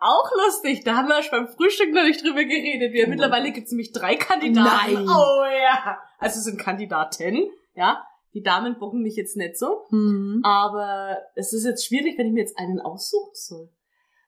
auch 0.00 0.30
lustig. 0.46 0.84
Da 0.84 0.96
haben 0.96 1.08
wir 1.08 1.22
schon 1.22 1.44
beim 1.44 1.48
Frühstück 1.48 1.92
noch 1.92 2.04
nicht 2.04 2.24
drüber 2.24 2.44
geredet. 2.44 2.94
Ja, 2.94 3.06
Oh. 3.06 3.10
mittlerweile 3.10 3.52
gibt 3.52 3.66
es 3.66 3.72
nämlich 3.72 3.92
drei 3.92 4.16
Kandidaten. 4.16 4.94
Nein. 4.94 5.06
Oh 5.08 5.44
ja. 5.44 5.98
Also 6.18 6.38
es 6.38 6.44
sind 6.44 6.58
Kandidaten, 6.58 7.50
ja. 7.74 8.02
Die 8.34 8.42
Damen 8.42 8.78
bocken 8.78 9.02
mich 9.02 9.16
jetzt 9.16 9.36
nicht 9.36 9.58
so. 9.58 9.82
Hm. 9.90 10.40
Aber 10.42 11.18
es 11.34 11.52
ist 11.52 11.64
jetzt 11.66 11.84
schwierig, 11.86 12.16
wenn 12.16 12.28
ich 12.28 12.32
mir 12.32 12.40
jetzt 12.40 12.58
einen 12.58 12.80
aussuchen 12.80 13.34
soll. 13.34 13.68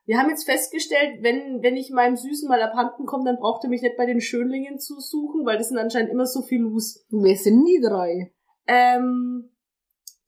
Wir 0.05 0.19
haben 0.19 0.29
jetzt 0.29 0.43
festgestellt, 0.45 1.23
wenn, 1.23 1.63
wenn 1.63 1.75
ich 1.75 1.89
meinem 1.89 2.15
Süßen 2.15 2.47
mal 2.47 2.61
abhanden 2.61 3.07
komme, 3.07 3.25
dann 3.25 3.39
braucht 3.39 3.63
er 3.63 3.71
mich 3.71 3.81
nicht 3.81 3.97
bei 3.97 4.05
den 4.05 4.21
Schönlingen 4.21 4.77
zu 4.77 4.99
suchen, 4.99 5.43
weil 5.47 5.57
das 5.57 5.69
sind 5.69 5.79
anscheinend 5.79 6.11
immer 6.11 6.27
so 6.27 6.43
viel 6.43 6.61
Lus. 6.61 7.03
Wir 7.09 7.35
sind 7.35 7.65
die 7.65 7.81
drei. 7.81 8.31
Ähm, 8.67 9.49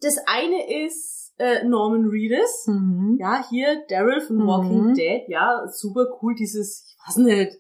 das 0.02 0.18
eine 0.28 0.86
ist 0.86 1.34
äh, 1.40 1.64
Norman 1.64 2.06
Reedus. 2.08 2.66
Mhm. 2.68 3.18
Ja, 3.20 3.44
hier 3.50 3.84
Daryl 3.90 4.22
von 4.22 4.38
Mhm. 4.38 4.48
Walking 4.48 4.94
Dead. 4.94 5.24
Ja, 5.28 5.68
super 5.68 6.06
cool. 6.22 6.34
Dieses, 6.36 6.86
ich 6.88 7.08
weiß 7.08 7.18
nicht, 7.18 7.58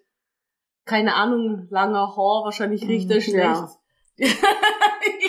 keine 0.85 1.15
Ahnung, 1.15 1.67
langer 1.69 2.15
Haar, 2.15 2.43
wahrscheinlich 2.45 2.83
Mhm, 2.83 2.89
riecht 2.89 3.11
er 3.11 3.21
schlecht. 3.21 3.63
ja. 4.17 4.27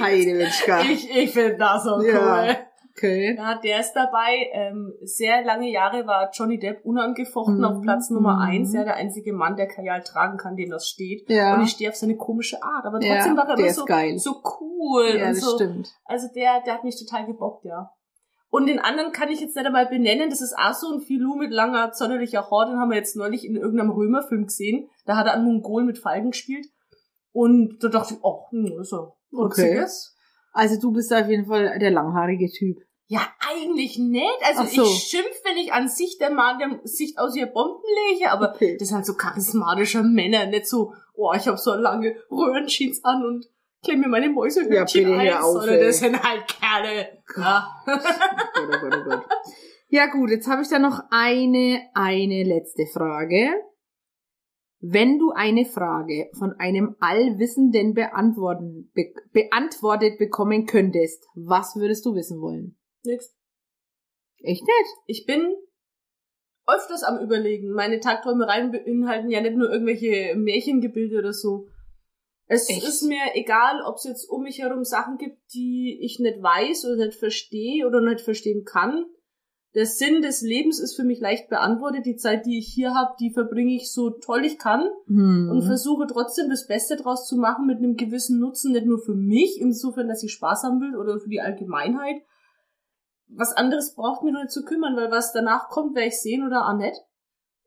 Heidewitzka. 0.00 0.80
ich 0.82 1.10
ich 1.14 1.30
finde 1.32 1.56
das 1.58 1.84
so 1.84 2.00
Ja. 2.02 2.46
cool. 2.46 2.56
Okay. 2.98 3.36
Ja, 3.36 3.58
der 3.62 3.80
ist 3.80 3.92
dabei. 3.94 4.48
Ähm, 4.52 4.92
sehr 5.02 5.44
lange 5.44 5.70
Jahre 5.70 6.06
war 6.06 6.30
Johnny 6.32 6.58
Depp 6.58 6.84
unangefochten 6.84 7.58
Mhm. 7.58 7.64
auf 7.64 7.80
Platz 7.82 8.10
Nummer 8.10 8.34
Mhm. 8.36 8.42
eins. 8.42 8.72
Ja, 8.74 8.84
der 8.84 8.96
einzige 8.96 9.32
Mann, 9.32 9.56
der 9.56 9.68
Kajal 9.68 10.02
tragen 10.02 10.36
kann, 10.36 10.56
dem 10.56 10.70
das 10.70 10.88
steht. 10.88 11.28
Ja. 11.30 11.54
Und 11.54 11.62
ich 11.64 11.70
stehe 11.70 11.90
auf 11.90 11.96
seine 11.96 12.16
komische 12.16 12.62
Art. 12.62 12.84
Aber 12.84 13.00
Ja, 13.02 13.14
trotzdem 13.16 13.36
war 13.36 13.48
er 13.48 13.56
der 13.56 13.64
immer 13.66 13.74
so, 13.74 13.84
geil. 13.84 14.18
so 14.18 14.42
cool. 14.60 15.06
ja, 15.16 15.28
und 15.28 15.36
das 15.36 15.40
so. 15.40 15.54
stimmt. 15.56 15.88
Also 16.04 16.28
der, 16.34 16.60
der 16.64 16.74
hat 16.74 16.84
mich 16.84 16.98
total 16.98 17.26
gebockt, 17.26 17.64
ja. 17.64 17.90
Und 18.50 18.66
den 18.66 18.78
anderen 18.78 19.12
kann 19.12 19.28
ich 19.28 19.40
jetzt 19.40 19.56
nicht 19.56 19.66
einmal 19.66 19.86
benennen. 19.86 20.30
Das 20.30 20.40
ist 20.40 20.56
auch 20.56 20.72
so 20.72 20.90
ein 20.92 21.00
Filou 21.00 21.34
mit 21.36 21.50
langer, 21.52 21.92
zonnerlicher 21.92 22.50
Haar. 22.50 22.66
Den 22.66 22.78
haben 22.78 22.88
wir 22.90 22.96
jetzt 22.96 23.14
neulich 23.14 23.44
in 23.44 23.56
irgendeinem 23.56 23.90
Römerfilm 23.90 24.44
gesehen. 24.46 24.88
Da 25.04 25.16
hat 25.16 25.26
er 25.26 25.34
einen 25.34 25.44
Mongol 25.44 25.84
mit 25.84 25.98
Falken 25.98 26.30
gespielt. 26.30 26.66
Und 27.32 27.76
da 27.84 27.88
dachte 27.88 28.14
ich, 28.14 28.20
oh, 28.22 28.46
hm, 28.50 28.66
ja 28.66 28.98
Okay. 29.38 29.84
Also 30.52 30.80
du 30.80 30.92
bist 30.92 31.12
auf 31.12 31.28
jeden 31.28 31.44
Fall 31.46 31.78
der 31.78 31.90
langhaarige 31.90 32.50
Typ. 32.50 32.78
Ja, 33.10 33.26
eigentlich 33.40 33.98
nicht. 33.98 34.38
Also 34.44 34.64
so. 34.64 34.82
ich 34.82 34.98
schimpf, 35.04 35.40
wenn 35.44 35.56
ich 35.56 35.72
an 35.72 35.88
sich 35.88 36.18
der 36.18 36.28
Mann, 36.30 36.58
der 36.58 36.78
Sicht 36.84 37.18
aus 37.18 37.34
ihr 37.34 37.46
Bomben 37.46 37.82
lege, 38.10 38.30
aber 38.30 38.50
Okay. 38.50 38.76
das 38.78 38.88
sind 38.88 39.06
so 39.06 39.14
charismatische 39.14 40.02
Männer, 40.02 40.44
nicht 40.46 40.66
so, 40.66 40.92
oh, 41.14 41.32
ich 41.34 41.48
habe 41.48 41.56
so 41.56 41.74
lange 41.74 42.16
Röhrenjeans 42.30 43.02
an 43.04 43.24
und 43.24 43.46
klemme 43.82 44.02
mir 44.02 44.08
meine 44.08 44.28
Mäusehütchen 44.28 45.08
Ja, 45.24 45.36
ein, 45.36 45.42
auf, 45.42 45.52
sondern 45.52 45.80
das 45.80 45.98
sind 46.00 46.22
halt 46.22 46.46
Kerle. 46.48 47.22
Ja. 47.34 47.68
Gott, 47.86 48.02
oh 48.04 48.78
Gott, 48.78 48.94
oh 48.94 49.08
Gott. 49.08 49.24
Ja 49.88 50.06
gut, 50.06 50.28
jetzt 50.30 50.46
habe 50.46 50.60
ich 50.60 50.68
da 50.68 50.78
noch 50.78 51.00
eine, 51.10 51.80
eine 51.94 52.44
letzte 52.44 52.84
Frage. 52.92 53.48
Wenn 54.80 55.18
du 55.18 55.30
eine 55.30 55.64
Frage 55.64 56.30
von 56.38 56.52
einem 56.58 56.94
Allwissenden 57.00 57.94
beantworten, 57.94 58.92
be 58.94 59.14
beantwortet 59.32 60.18
bekommen 60.18 60.66
könntest, 60.66 61.26
was 61.34 61.74
würdest 61.74 62.04
du 62.04 62.14
wissen 62.14 62.40
wollen? 62.40 62.77
Nix. 63.04 63.34
Echt 64.40 64.62
nicht? 64.62 64.94
Ich 65.06 65.26
bin 65.26 65.54
öfters 66.66 67.02
am 67.02 67.18
überlegen. 67.18 67.70
Meine 67.72 68.00
Tagträumereien 68.00 68.70
beinhalten 68.70 69.30
ja 69.30 69.40
nicht 69.40 69.56
nur 69.56 69.70
irgendwelche 69.70 70.34
Märchengebilde 70.36 71.18
oder 71.18 71.32
so. 71.32 71.66
Es 72.46 72.68
Echt? 72.70 72.82
ist 72.86 73.02
mir 73.02 73.20
egal, 73.34 73.82
ob 73.82 73.96
es 73.96 74.04
jetzt 74.04 74.28
um 74.28 74.42
mich 74.42 74.58
herum 74.60 74.84
Sachen 74.84 75.18
gibt, 75.18 75.38
die 75.52 75.98
ich 76.00 76.18
nicht 76.18 76.42
weiß 76.42 76.86
oder 76.86 77.06
nicht 77.06 77.18
verstehe 77.18 77.86
oder 77.86 78.00
nicht 78.00 78.20
verstehen 78.20 78.64
kann. 78.64 79.04
Der 79.74 79.84
Sinn 79.84 80.22
des 80.22 80.40
Lebens 80.40 80.80
ist 80.80 80.96
für 80.96 81.04
mich 81.04 81.20
leicht 81.20 81.50
beantwortet. 81.50 82.06
Die 82.06 82.16
Zeit, 82.16 82.46
die 82.46 82.58
ich 82.58 82.72
hier 82.72 82.94
habe, 82.94 83.14
die 83.20 83.30
verbringe 83.32 83.74
ich 83.74 83.92
so 83.92 84.10
toll 84.10 84.44
ich 84.46 84.58
kann 84.58 84.88
Hm. 85.06 85.50
und 85.50 85.62
versuche 85.62 86.06
trotzdem 86.06 86.48
das 86.48 86.66
Beste 86.66 86.96
draus 86.96 87.26
zu 87.26 87.36
machen 87.36 87.66
mit 87.66 87.78
einem 87.78 87.96
gewissen 87.96 88.40
Nutzen, 88.40 88.72
nicht 88.72 88.86
nur 88.86 88.98
für 88.98 89.14
mich, 89.14 89.60
insofern, 89.60 90.08
dass 90.08 90.22
ich 90.22 90.32
Spaß 90.32 90.62
haben 90.62 90.80
will 90.80 90.96
oder 90.96 91.20
für 91.20 91.28
die 91.28 91.42
Allgemeinheit. 91.42 92.22
Was 93.28 93.52
anderes 93.52 93.94
braucht 93.94 94.22
mir 94.22 94.32
nur 94.32 94.48
zu 94.48 94.64
kümmern, 94.64 94.96
weil 94.96 95.10
was 95.10 95.32
danach 95.32 95.68
kommt, 95.68 95.94
werde 95.94 96.08
ich 96.08 96.20
sehen 96.20 96.46
oder 96.46 96.68
auch 96.68 96.76
nicht. 96.76 96.96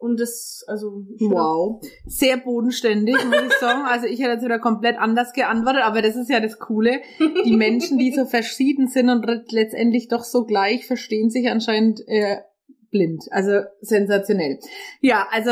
Und 0.02 0.20
das, 0.20 0.66
also, 0.68 1.06
Wow. 1.20 1.80
Sehr 2.08 2.38
bodenständig, 2.38 3.16
muss 3.24 3.44
ich 3.46 3.54
sagen. 3.60 3.84
Also 3.86 4.08
ich 4.08 4.20
hätte 4.20 4.32
jetzt 4.32 4.44
wieder 4.44 4.58
komplett 4.58 4.98
anders 4.98 5.32
geantwortet, 5.32 5.84
aber 5.84 6.02
das 6.02 6.16
ist 6.16 6.28
ja 6.28 6.40
das 6.40 6.58
Coole. 6.58 7.02
Die 7.46 7.56
Menschen, 7.56 8.00
die 8.00 8.12
so 8.12 8.26
verschieden 8.26 8.88
sind 8.88 9.12
und 9.12 9.52
letztendlich 9.52 10.08
doch 10.08 10.24
so 10.24 10.46
gleich, 10.46 10.88
verstehen 10.88 11.30
sich 11.30 11.52
anscheinend 11.52 12.02
äh, 12.08 12.38
blind. 12.90 13.26
Also 13.30 13.62
sensationell. 13.82 14.60
Ja, 15.02 15.28
also 15.30 15.52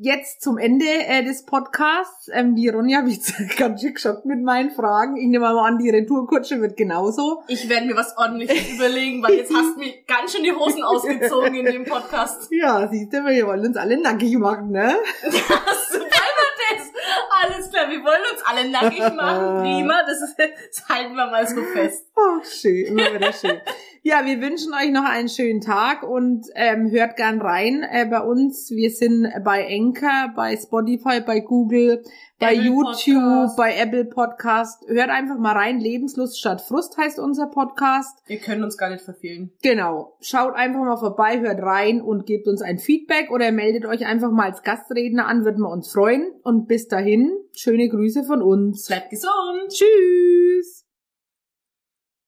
jetzt 0.00 0.42
zum 0.42 0.58
Ende 0.58 0.84
äh, 0.84 1.24
des 1.24 1.44
Podcasts. 1.44 2.28
Ähm, 2.32 2.54
die 2.54 2.68
Ronja 2.68 2.98
habe 2.98 3.08
ich 3.08 3.16
jetzt 3.16 3.34
ganz 3.56 3.80
schön 3.80 3.94
geschockt 3.94 4.24
mit 4.24 4.42
meinen 4.42 4.70
Fragen. 4.70 5.16
Ich 5.16 5.26
nehme 5.26 5.52
mal 5.52 5.66
an, 5.66 5.78
die 5.78 5.90
Retourkutsche 5.90 6.60
wird 6.60 6.76
genauso. 6.76 7.42
ich 7.48 7.68
werde 7.68 7.86
mir 7.86 7.96
was 7.96 8.16
ordentliches 8.16 8.70
überlegen, 8.74 9.22
weil 9.22 9.34
jetzt 9.34 9.52
hast 9.54 9.74
du 9.74 9.78
mir 9.78 9.92
ganz 10.06 10.32
schön 10.32 10.44
die 10.44 10.52
Hosen 10.52 10.82
ausgezogen 10.84 11.54
in 11.54 11.66
dem 11.66 11.84
Podcast. 11.84 12.48
Ja, 12.50 12.88
siehst 12.88 13.12
du, 13.12 13.24
wir 13.24 13.46
wollen 13.46 13.66
uns 13.66 13.76
alle 13.76 14.00
nackig 14.00 14.36
machen, 14.38 14.70
ne? 14.70 14.96
Das, 15.22 15.34
wollen 15.34 16.10
wir 16.10 16.76
das? 16.76 16.92
Alles 17.30 17.55
klar, 17.86 17.90
wir 17.90 18.04
wollen 18.04 18.22
uns 18.32 18.42
alle 18.44 18.70
nackig 18.70 19.16
machen. 19.16 19.60
Prima, 19.62 20.02
das, 20.06 20.20
ist, 20.22 20.36
das 20.38 20.88
halten 20.88 21.14
wir 21.14 21.26
mal 21.26 21.46
so 21.46 21.62
fest. 21.62 22.06
Oh, 22.16 22.42
schön, 22.42 22.86
immer 22.86 23.14
wieder 23.14 23.32
schön. 23.32 23.60
Ja, 24.02 24.24
wir 24.24 24.40
wünschen 24.40 24.72
euch 24.72 24.90
noch 24.90 25.04
einen 25.04 25.28
schönen 25.28 25.60
Tag 25.60 26.04
und 26.04 26.46
ähm, 26.54 26.90
hört 26.92 27.16
gern 27.16 27.40
rein 27.40 27.82
äh, 27.82 28.06
bei 28.06 28.20
uns. 28.20 28.70
Wir 28.70 28.90
sind 28.90 29.28
bei 29.44 29.66
Anchor, 29.66 30.32
bei 30.36 30.56
Spotify, 30.56 31.20
bei 31.20 31.40
Google, 31.40 32.04
bei 32.38 32.54
Apple 32.54 32.66
YouTube, 32.66 33.22
Podcast. 33.22 33.56
bei 33.56 33.76
Apple 33.76 34.04
Podcast. 34.04 34.84
Hört 34.86 35.10
einfach 35.10 35.38
mal 35.38 35.52
rein. 35.52 35.80
Lebenslust 35.80 36.38
statt 36.38 36.60
Frust 36.60 36.96
heißt 36.96 37.18
unser 37.18 37.46
Podcast. 37.46 38.22
Wir 38.26 38.38
können 38.38 38.62
uns 38.62 38.76
gar 38.76 38.90
nicht 38.90 39.02
verfehlen. 39.02 39.50
Genau. 39.62 40.16
Schaut 40.20 40.54
einfach 40.54 40.80
mal 40.80 40.98
vorbei, 40.98 41.40
hört 41.40 41.60
rein 41.62 42.00
und 42.00 42.26
gebt 42.26 42.46
uns 42.46 42.62
ein 42.62 42.78
Feedback 42.78 43.30
oder 43.30 43.50
meldet 43.50 43.86
euch 43.86 44.06
einfach 44.06 44.30
mal 44.30 44.50
als 44.50 44.62
Gastredner 44.62 45.26
an, 45.26 45.44
würden 45.44 45.62
wir 45.62 45.70
uns 45.70 45.90
freuen. 45.90 46.30
Und 46.42 46.68
bis 46.68 46.88
dahin, 46.88 47.32
schöne 47.76 47.88
Grüße 47.90 48.24
von 48.24 48.40
uns. 48.40 48.86
Bleibt 48.86 49.10
gesund! 49.10 49.68
Tschüss. 49.68 50.85